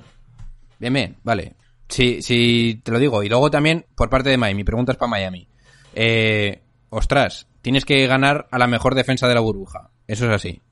[0.78, 1.54] Bien, bien, vale.
[1.90, 3.22] Sí, sí, te lo digo.
[3.22, 5.46] Y luego también, por parte de Miami, preguntas para Miami.
[5.94, 9.90] Eh, ostras, tienes que ganar a la mejor defensa de la burbuja.
[10.06, 10.62] Eso es así.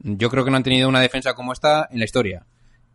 [0.00, 2.46] Yo creo que no han tenido una defensa como esta en la historia.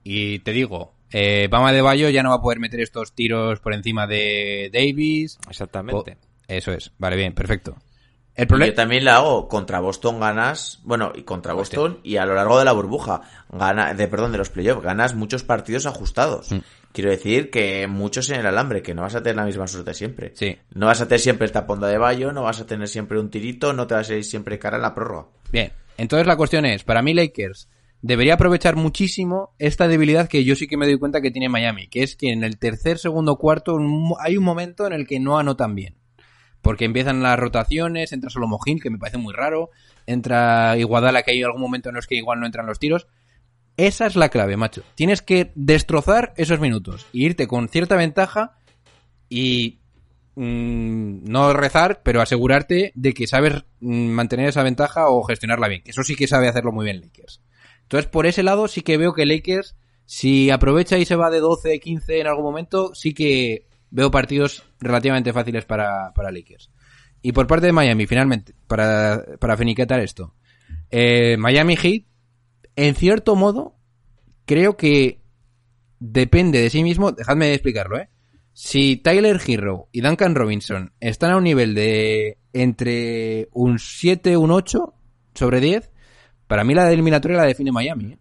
[0.04, 3.60] Y te digo, eh, Bama de Bayo ya no va a poder meter estos tiros
[3.60, 5.38] por encima de Davis.
[5.50, 6.12] Exactamente.
[6.14, 6.92] O- Eso es.
[6.98, 7.76] Vale, bien, perfecto.
[8.36, 8.76] El Yo problema...
[8.76, 12.66] también la hago contra Boston ganas, bueno, y contra Boston y a lo largo de
[12.66, 16.52] la burbuja, gana, de perdón, de los playoffs, ganas muchos partidos ajustados.
[16.52, 16.58] Mm.
[16.98, 19.94] Quiero decir que muchos en el alambre, que no vas a tener la misma suerte
[19.94, 20.32] siempre.
[20.34, 20.58] Sí.
[20.74, 23.30] No vas a tener siempre esta ponda de bayo, no vas a tener siempre un
[23.30, 25.28] tirito, no te vas a ir siempre cara en la prórroga.
[25.52, 27.70] Bien, entonces la cuestión es, para mí Lakers
[28.02, 31.88] debería aprovechar muchísimo esta debilidad que yo sí que me doy cuenta que tiene Miami,
[31.88, 33.78] que es que en el tercer, segundo, cuarto
[34.20, 35.98] hay un momento en el que no anotan bien.
[36.64, 39.70] Porque empiezan las rotaciones, entra solo Mojín, que me parece muy raro,
[40.08, 43.06] entra Iguadala, que hay algún momento en los que igual no entran los tiros.
[43.78, 44.84] Esa es la clave, macho.
[44.96, 48.58] Tienes que destrozar esos minutos e irte con cierta ventaja
[49.30, 49.80] y
[50.36, 55.84] mm, no rezar, pero asegurarte de que sabes mm, mantener esa ventaja o gestionarla bien.
[55.86, 57.42] Eso sí que sabe hacerlo muy bien Lakers.
[57.84, 59.76] Entonces, por ese lado sí que veo que Lakers,
[60.06, 64.64] si aprovecha y se va de 12, 15 en algún momento, sí que veo partidos
[64.80, 66.72] relativamente fáciles para, para Lakers.
[67.22, 70.34] Y por parte de Miami, finalmente, para, para finiquetar esto.
[70.90, 72.04] eh, Miami Heat,
[72.78, 73.76] en cierto modo,
[74.46, 75.20] creo que
[76.00, 77.12] depende de sí mismo.
[77.12, 78.10] Dejadme explicarlo, ¿eh?
[78.54, 84.52] Si Tyler Hero y Duncan Robinson están a un nivel de entre un 7 un
[84.52, 84.94] 8
[85.34, 85.92] sobre 10,
[86.48, 88.14] para mí la eliminatoria la define Miami.
[88.14, 88.18] ¿eh?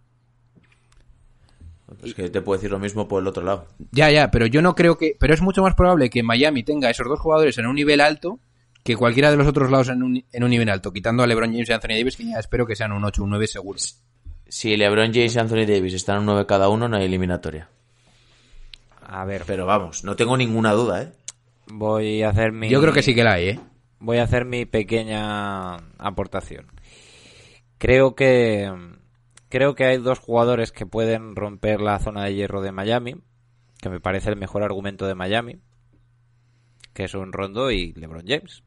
[2.02, 3.66] Es que te puedo decir lo mismo por el otro lado.
[3.92, 5.16] Ya, ya, pero yo no creo que...
[5.18, 8.40] Pero es mucho más probable que Miami tenga esos dos jugadores en un nivel alto
[8.82, 11.52] que cualquiera de los otros lados en un, en un nivel alto, quitando a LeBron
[11.52, 13.78] James y Anthony Davis, que ya espero que sean un 8 un 9 seguro.
[14.48, 17.68] Si LeBron James y Anthony Davis están un 9 cada uno, no hay eliminatoria.
[19.02, 21.12] A ver, Pero vamos, no tengo ninguna duda, ¿eh?
[21.66, 22.68] voy a hacer mi...
[22.68, 23.60] Yo creo que sí que la hay, ¿eh?
[23.98, 26.66] Voy a hacer mi pequeña aportación.
[27.78, 28.70] Creo que
[29.48, 33.16] creo que hay dos jugadores que pueden romper la zona de hierro de Miami,
[33.80, 35.60] que me parece el mejor argumento de Miami,
[36.92, 38.62] que son Rondo y LeBron James.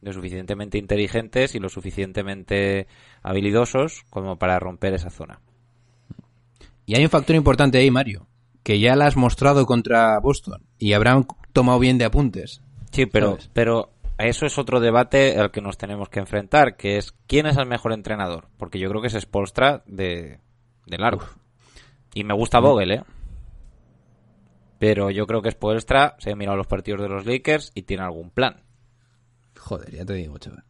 [0.00, 2.88] Lo suficientemente inteligentes y lo suficientemente
[3.22, 5.40] habilidosos como para romper esa zona.
[6.86, 8.26] Y hay un factor importante ahí, Mario,
[8.62, 12.62] que ya la has mostrado contra Boston y habrán tomado bien de apuntes.
[12.90, 13.50] Sí, pero, ¿Sabes?
[13.52, 17.56] pero eso es otro debate al que nos tenemos que enfrentar, que es quién es
[17.56, 18.48] el mejor entrenador.
[18.58, 20.40] Porque yo creo que es Spolstra de,
[20.86, 21.24] de largo.
[22.14, 23.02] Y me gusta Vogel, ¿eh?
[24.78, 28.02] Pero yo creo que Spolstra se ha mirado los partidos de los Lakers y tiene
[28.02, 28.62] algún plan.
[29.58, 30.64] Joder, ya te digo, chaval.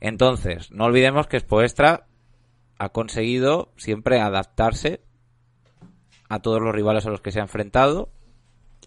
[0.00, 2.06] Entonces, no olvidemos que Spoestra
[2.78, 5.02] ha conseguido siempre adaptarse
[6.28, 8.08] a todos los rivales a los que se ha enfrentado.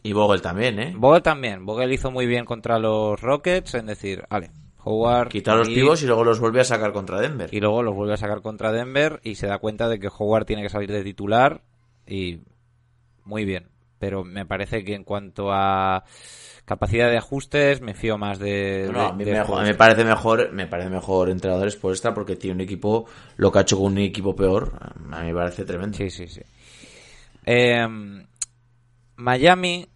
[0.02, 0.94] Y Vogel también, ¿eh?
[0.96, 1.66] Vogel también.
[1.66, 4.50] Vogel hizo muy bien contra los Rockets en decir, vale,
[4.84, 5.30] Howard...
[5.30, 7.50] Quitar los pivos y luego los vuelve a sacar contra Denver.
[7.54, 10.46] y luego los vuelve a sacar contra Denver y se da cuenta de que Howard
[10.46, 11.62] tiene que salir de titular
[12.08, 12.40] y
[13.24, 13.70] muy bien.
[14.00, 16.04] Pero me parece que en cuanto a
[16.66, 18.90] capacidad de ajustes me fío más de...
[18.92, 22.62] No, a mí de- me, parece mejor, me parece mejor entrenador Spoelstra porque tiene un
[22.62, 23.06] equipo,
[23.38, 24.72] lo que ha hecho con un equipo peor,
[25.12, 25.98] a mí me parece tremendo.
[25.98, 26.42] Sí, sí, sí.
[27.46, 27.86] Eh,
[29.16, 29.88] Miami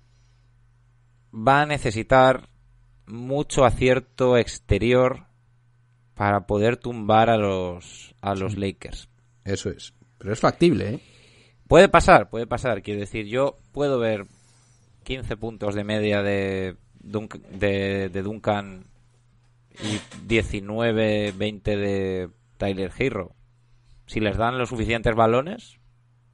[1.33, 2.49] va a necesitar
[3.05, 5.25] mucho acierto exterior
[6.13, 9.07] para poder tumbar a los a los Lakers.
[9.45, 9.93] Eso es.
[10.17, 10.99] Pero es factible, ¿eh?
[11.67, 12.81] Puede pasar, puede pasar.
[12.81, 14.25] Quiero decir, yo puedo ver
[15.07, 18.83] 15 puntos de media de, de Duncan
[19.81, 23.31] y 19, 20 de Tyler Hero.
[24.05, 25.79] Si les dan los suficientes balones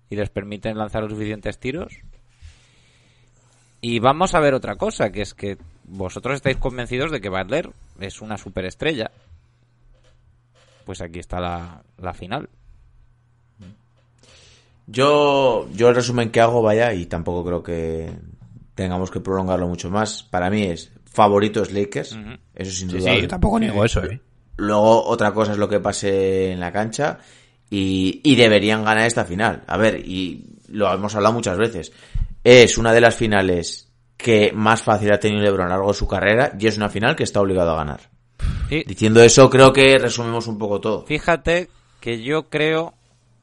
[0.10, 2.00] y les permiten lanzar los suficientes tiros.
[3.80, 7.70] Y vamos a ver otra cosa, que es que vosotros estáis convencidos de que Butler
[8.00, 9.12] es una superestrella.
[10.84, 12.50] Pues aquí está la, la final.
[14.88, 18.12] Yo, yo el resumen que hago, vaya, y tampoco creo que
[18.76, 20.24] tengamos que prolongarlo mucho más.
[20.24, 22.18] Para mí es favorito es Lakers,
[22.56, 23.14] eso sin duda.
[23.14, 24.20] sí, yo tampoco niego eso, ¿eh?
[24.58, 27.20] Luego otra cosa es lo que pase en la cancha
[27.70, 29.64] y, y deberían ganar esta final.
[29.68, 31.92] A ver, y lo hemos hablado muchas veces.
[32.44, 35.98] Es una de las finales que más fácil ha tenido LeBron a lo largo de
[35.98, 38.10] su carrera y es una final que está obligado a ganar.
[38.70, 41.06] Sí, Diciendo eso, creo que resumimos un poco todo.
[41.06, 41.70] Fíjate
[42.00, 42.94] que yo creo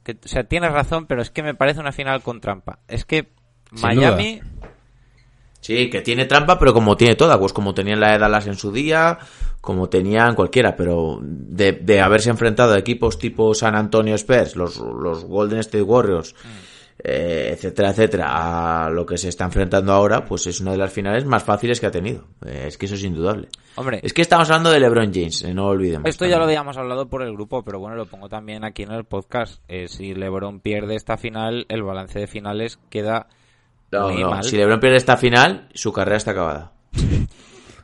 [0.03, 2.81] que, o sea, tienes razón, pero es que me parece una final con trampa.
[2.89, 3.29] Es que
[3.75, 4.41] Sin Miami,
[5.61, 8.57] Sí, que tiene trampa, pero como tiene toda, pues como tenían la de Dallas en
[8.57, 9.19] su día,
[9.61, 14.79] como tenían cualquiera, pero de, de haberse enfrentado a equipos tipo San Antonio Spurs, los,
[14.79, 16.35] los Golden State Warriors,
[17.03, 20.93] eh, etcétera, etcétera, a lo que se está enfrentando ahora, pues es una de las
[20.93, 22.25] finales más fáciles que ha tenido.
[22.45, 23.49] Eh, es que eso es indudable.
[23.77, 26.09] hombre, Es que estamos hablando de LeBron James, eh, no olvidemos.
[26.09, 28.93] esto ya lo habíamos hablado por el grupo, pero bueno, lo pongo también aquí en
[28.93, 29.63] el podcast.
[29.69, 33.29] Eh, si LeBron pierde esta final, el balance de finales queda
[33.93, 34.45] No, muy no, mal.
[34.45, 36.73] Si LeBron pierde esta final, su carrera está acabada.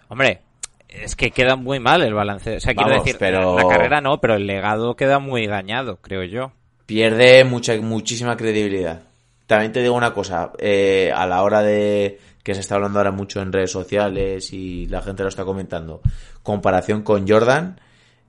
[0.09, 0.41] Hombre,
[0.89, 2.57] es que queda muy mal el balance.
[2.57, 5.97] O sea, quiero decir, pero- la, la carrera no, pero el legado queda muy dañado,
[6.01, 6.53] creo yo.
[6.87, 9.03] pierde mucha muchísima credibilidad.
[9.47, 13.11] También te digo una cosa, eh, a la hora de que se está hablando ahora
[13.13, 16.01] mucho en redes sociales y la gente lo está comentando,
[16.45, 17.81] comparación con Jordan,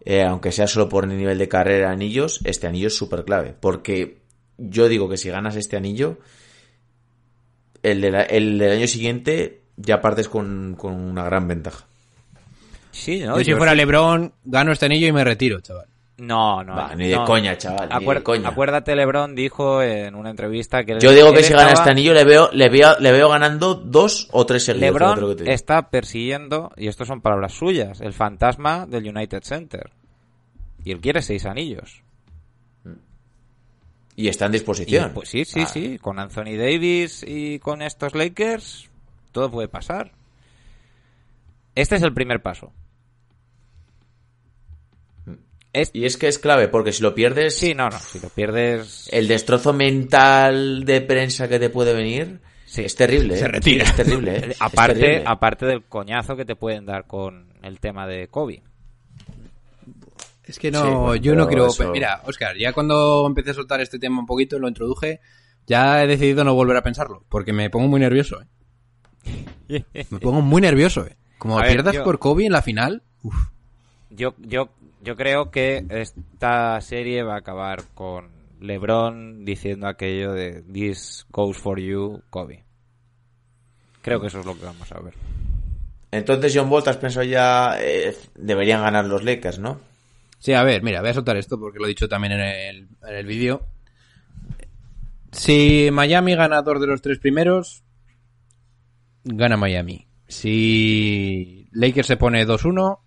[0.06, 3.54] eh, aunque sea solo por el nivel de carrera anillos, este anillo es súper clave,
[3.60, 4.18] porque
[4.58, 6.18] yo digo que si ganas este anillo,
[7.92, 11.86] el, de la- el del año siguiente ya partes con, con una gran ventaja.
[12.92, 13.38] Sí, ¿no?
[13.38, 15.86] Yo si Yo fuera sí- LeBron, gano este anillo y me retiro, chaval.
[16.18, 16.96] No, no.
[16.96, 17.26] Ni de no.
[17.26, 18.50] coña, chaval, de Acuer- coña.
[18.50, 21.00] Acuérdate, LeBron dijo en una entrevista que...
[21.00, 23.76] Yo digo que si gana estaba- este anillo le veo, le veo, le veo ganando
[23.76, 24.94] dos o tres seguidos.
[24.94, 25.54] que LeBron te digo.
[25.54, 29.92] está persiguiendo, y esto son palabras suyas, el fantasma del United Center.
[30.84, 32.02] Y él quiere seis anillos.
[34.18, 35.12] Y está en Y, disposición.
[35.14, 35.98] pues sí, sí, Ah, sí.
[36.00, 38.90] Con Anthony Davis y con estos Lakers,
[39.32, 40.12] todo puede pasar.
[41.76, 42.74] Este es el primer paso.
[45.74, 48.00] Es- Y es que es clave, porque si lo pierdes, Sí, no, no.
[48.00, 49.08] Si lo pierdes...
[49.12, 52.84] el destrozo mental de prensa que te puede venir Sí.
[52.84, 53.36] es terrible.
[53.36, 53.38] ¿eh?
[53.38, 53.84] Se retira.
[53.84, 54.36] Es terrible.
[54.38, 54.46] ¿eh?
[54.52, 55.24] Es aparte, terrible.
[55.28, 58.64] aparte del coñazo que te pueden dar con el tema de Kobe.
[60.48, 61.68] Es que Sí, no, bueno, yo no quiero...
[61.68, 65.20] eso- Mira, Oscar, ya cuando empecé a soltar este tema un poquito, lo introduje,
[65.66, 68.48] ya he decidido no volver a pensarlo, porque me pongo muy nervioso, ¿eh?
[70.10, 71.18] Me pongo muy nervioso, ¿eh?
[71.38, 73.36] Como A ver, pierdas yo- por Kobe en la final, uf.
[74.10, 74.70] Yo, yo,
[75.04, 78.30] yo creo que esta serie va a acabar con
[78.62, 82.64] LeBron diciendo aquello de This goes for you, Kobe.
[84.02, 85.14] Creo que eso es lo que vamos a ver.
[86.12, 89.82] Entonces, John Bolt, has pensado ya, eh, deberían ganar los Lakers, ¿no?
[90.40, 92.88] Sí, a ver, mira, voy a soltar esto porque lo he dicho también en el,
[93.08, 93.66] en el vídeo.
[95.32, 97.84] Si Miami gana dos de los tres primeros,
[99.24, 100.08] gana Miami.
[100.28, 103.00] Si Lakers se pone 2-1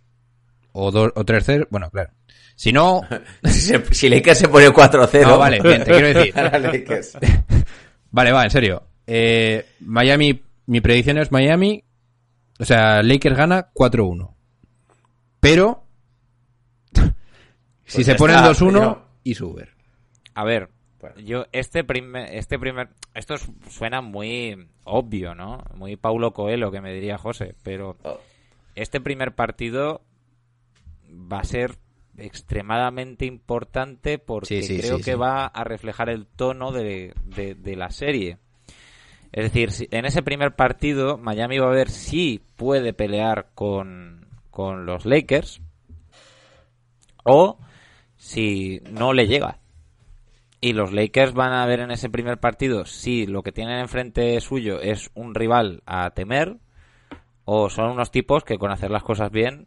[0.72, 2.11] o, dos- o 3-0, bueno, claro.
[2.57, 3.01] Si no,
[3.45, 5.22] si, si Lakers se pone 4-0.
[5.22, 6.35] No, vale, bien, te quiero decir.
[8.12, 8.83] Vale, va, en serio.
[9.07, 11.85] Eh, Miami, mi predicción es Miami,
[12.59, 14.35] o sea, Lakers gana 4-1.
[15.39, 15.85] Pero
[17.91, 19.70] si Pues se ponen está, 2-1 pero- y Suber.
[20.34, 20.68] A ver,
[21.24, 25.62] yo este primer, este primer, esto es- suena muy obvio, ¿no?
[25.74, 28.18] Muy Paulo Coelho, que me diría José, pero Oh.
[28.74, 30.03] este primer partido
[31.11, 31.76] va a ser
[32.16, 37.55] extremadamente importante porque Sí, sí, creo sí, que va a reflejar el tono de, de-
[37.55, 38.38] de la serie.
[39.32, 44.86] Es decir, en ese primer partido Miami va a ver si puede pelear con, con
[44.86, 45.61] los Lakers
[47.24, 47.59] o
[48.31, 49.59] si no le llega.
[50.61, 54.41] Y los Lakers van a ver en ese primer partido si lo que tienen enfrente
[54.41, 56.59] suyo es un rival a temer
[57.45, 59.66] o son unos tipos que con hacer las cosas bien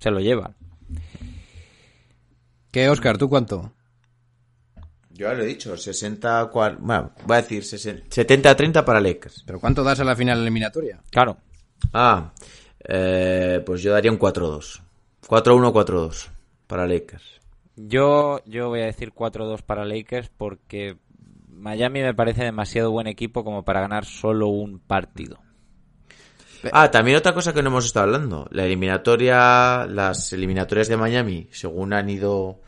[0.00, 0.54] se lo llevan.
[2.70, 3.16] ¿Qué, Oscar?
[3.16, 3.72] ¿Tú cuánto?
[5.10, 9.42] Yo ya lo he dicho, 60, cuar- bueno, voy a decir 70-30 para Lakers.
[9.46, 11.00] ¿Pero cuánto das a la final eliminatoria?
[11.10, 11.38] Claro,
[11.92, 12.32] Ah,
[12.88, 14.82] eh, pues yo daría un 4-2.
[15.26, 16.28] 4-1, 4-2
[16.66, 17.40] para Lakers.
[17.86, 20.96] Yo, yo voy a decir 4-2 para Lakers porque
[21.48, 25.38] Miami me parece demasiado buen equipo como para ganar solo un partido.
[26.72, 28.48] Ah, también otra cosa que no hemos estado hablando.
[28.50, 32.60] La eliminatoria, las eliminatorias de Miami, según han ido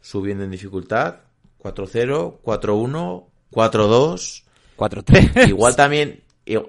[0.00, 1.16] subiendo en dificultad,
[1.62, 4.44] 4-0, 4-1, 4-2.
[4.76, 5.48] 4-3.
[5.48, 6.22] Igual también,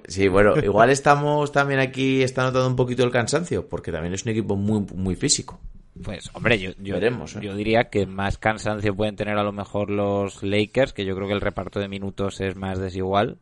[0.06, 4.24] sí, bueno, igual estamos también aquí, está notando un poquito el cansancio, porque también es
[4.24, 5.60] un equipo muy, muy físico.
[6.04, 7.40] Pues, hombre, yo, yo, Veremos, ¿eh?
[7.42, 11.26] yo diría que más cansancio pueden tener a lo mejor los Lakers, que yo creo
[11.28, 13.38] que el reparto de minutos es más desigual.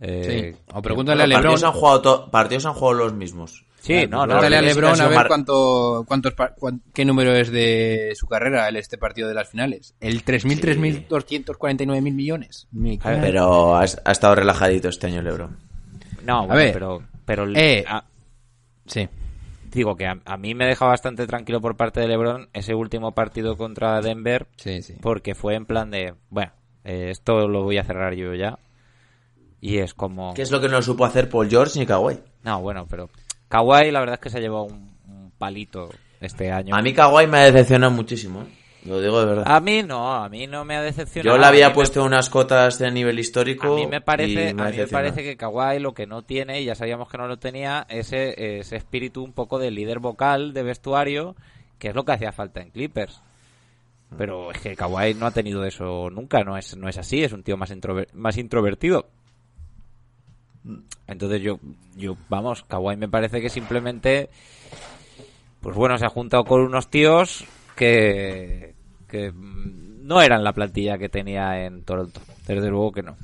[0.00, 0.60] Eh, Sí.
[0.74, 1.44] O pregúntale a LeBron.
[1.44, 3.64] partidos han jugado, to- partidos han jugado los mismos.
[3.80, 6.34] Sí, no, no, Pregúntale a Los Lakers LeBron a ver mar- cuánto, cuántos,
[6.94, 9.94] qué número es de su carrera el este partido de las finales.
[10.00, 10.60] El 3.000,
[11.08, 12.68] 3.249 mil millones.
[12.72, 15.56] Mi- A ver, Pero ha, ha estado relajadito este año LeBron.
[16.24, 16.72] No, bueno, ver.
[16.72, 17.84] pero, pero Eh.
[17.86, 18.04] a-
[18.86, 19.08] Sí.
[19.72, 23.12] Digo que a, a mí me deja bastante tranquilo por parte de LeBron ese último
[23.12, 24.94] partido contra Denver, Sí, sí.
[25.00, 26.52] porque fue en plan de, bueno,
[26.84, 28.58] eh, esto lo voy a cerrar yo ya.
[29.60, 30.34] Y es como...
[30.34, 32.18] ¿Qué es lo que no supo hacer Paul George ni Kawhi?
[32.42, 33.08] No, bueno, pero
[33.48, 35.88] Kawhi la verdad es que se ha llevado un, un palito
[36.20, 36.74] este año.
[36.74, 38.42] A mí Kawhi me ha decepcionado muchísimo.
[38.42, 38.46] ¿eh?
[38.84, 39.44] Lo digo de verdad.
[39.46, 41.36] A mí no, a mí no me ha decepcionado.
[41.36, 43.74] Yo le había mí me- puesto unas cotas de nivel histórico.
[43.74, 46.60] A mí me parece, y a mí me parece que Kawhi lo que no tiene,
[46.60, 50.52] y ya sabíamos que no lo tenía, ese, ese espíritu un poco de líder vocal,
[50.52, 51.36] de vestuario,
[51.78, 53.20] que es lo que hacía falta en Clippers.
[54.18, 57.32] Pero es que Kawhi no ha tenido eso nunca, no es, no es así, es
[57.32, 59.06] un tío más, introver- más introvertido.
[61.06, 61.58] Entonces yo,
[61.96, 64.28] yo, vamos, Kawhi me parece que simplemente,
[65.60, 67.44] pues bueno, se ha juntado con unos tíos
[67.82, 68.74] que,
[69.08, 72.20] que mm, no eran la plantilla que tenía en Toronto.
[72.46, 73.16] Desde luego que no.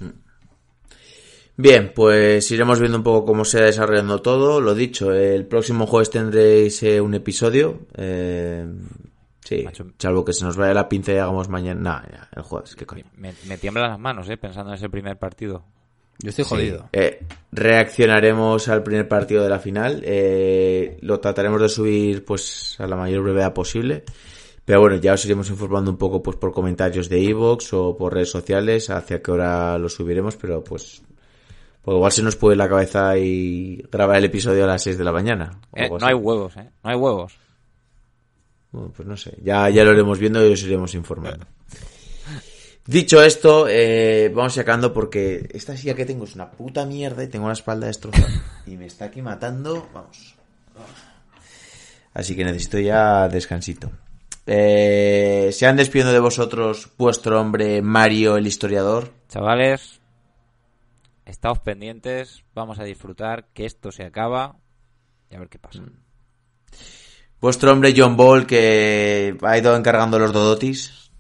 [1.57, 4.61] Bien, pues iremos viendo un poco cómo se va desarrollando todo.
[4.61, 7.87] Lo dicho, el próximo jueves tendréis eh, un episodio.
[7.97, 8.67] Eh,
[9.45, 9.87] sí, Macho.
[9.99, 11.81] salvo que se nos vaya la pinza y hagamos mañana.
[11.81, 13.05] Nah, ya, el jueves, qué coño.
[13.17, 15.65] Me, me tiemblan las manos, eh, pensando en ese primer partido.
[16.21, 16.89] Yo estoy jodido.
[16.93, 17.21] Eh,
[17.53, 20.03] reaccionaremos al primer partido de la final.
[20.05, 24.05] Eh, lo trataremos de subir pues a la mayor brevedad posible.
[24.69, 28.12] Pero bueno, ya os iremos informando un poco pues por comentarios de Evox o por
[28.12, 31.01] redes sociales hacia qué hora lo subiremos, pero pues,
[31.81, 35.05] pues igual se nos puede la cabeza y grabar el episodio a las 6 de
[35.05, 35.59] la mañana.
[35.75, 36.69] Eh, no hay huevos, eh.
[36.85, 37.39] No hay huevos.
[38.71, 41.47] Bueno, pues no sé, ya, ya lo iremos viendo y os iremos informando.
[42.85, 47.29] Dicho esto, eh, vamos sacando porque esta silla que tengo es una puta mierda y
[47.29, 48.29] tengo la espalda destrozada.
[48.66, 50.35] y me está aquí matando, vamos.
[52.12, 53.91] Así que necesito ya descansito.
[54.51, 59.12] Eh, se han despidiendo de vosotros vuestro hombre Mario el historiador.
[59.28, 60.01] Chavales,
[61.26, 64.57] estáos pendientes, vamos a disfrutar, que esto se acaba
[65.30, 65.82] y a ver qué pasa.
[67.42, 71.11] Vuestro hombre John Ball que ha ido encargando los Dodotis.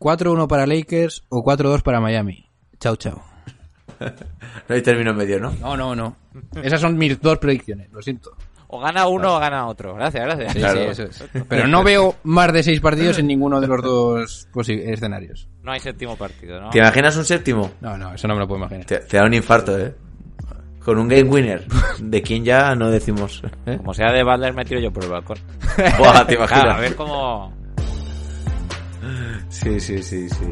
[0.00, 2.50] 4-1 para Lakers o 4-2 para Miami.
[2.80, 3.22] Chao, chao.
[4.68, 5.52] No hay término medio, ¿no?
[5.60, 6.16] No, no, no.
[6.60, 8.36] Esas son mis dos predicciones, lo siento.
[8.68, 9.94] O gana uno o gana otro.
[9.94, 10.52] Gracias, gracias.
[10.52, 10.80] Sí, Claro.
[10.94, 11.24] sí, eso es.
[11.48, 15.48] Pero no veo más de seis partidos en ninguno de los dos escenarios.
[15.62, 16.70] No hay séptimo partido, ¿no?
[16.70, 17.70] ¿Te imaginas un séptimo?
[17.80, 18.84] No, no, eso no me lo puedo imaginar.
[18.84, 19.94] Te, te da un infarto, ¿eh?
[20.84, 21.64] Con un game winner.
[22.00, 23.42] De quien ya no decimos.
[23.66, 23.76] ¿eh?
[23.78, 25.38] Como sea de Butler, me tiro yo por el balcón.
[25.98, 26.62] Buah, te imaginas.
[26.62, 27.52] Claro, a ver cómo...
[29.48, 30.44] Sí, sí, sí, sí.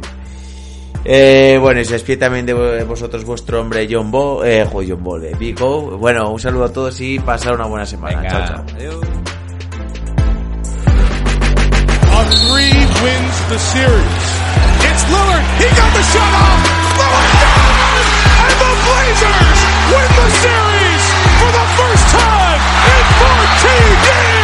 [1.04, 5.04] Eh, bueno, y se despide también de vosotros vuestro hombre John Ball, eh, jo, John
[5.04, 5.98] Ball, eh, Big O.
[5.98, 8.22] Bueno, un saludo a todos y pasar una buena semana.
[8.22, 8.64] Venga, Chao, chao.
[8.76, 8.96] adiós.
[18.84, 21.04] Blazers win the series
[21.40, 22.60] for the first time
[22.92, 24.43] in 14 years.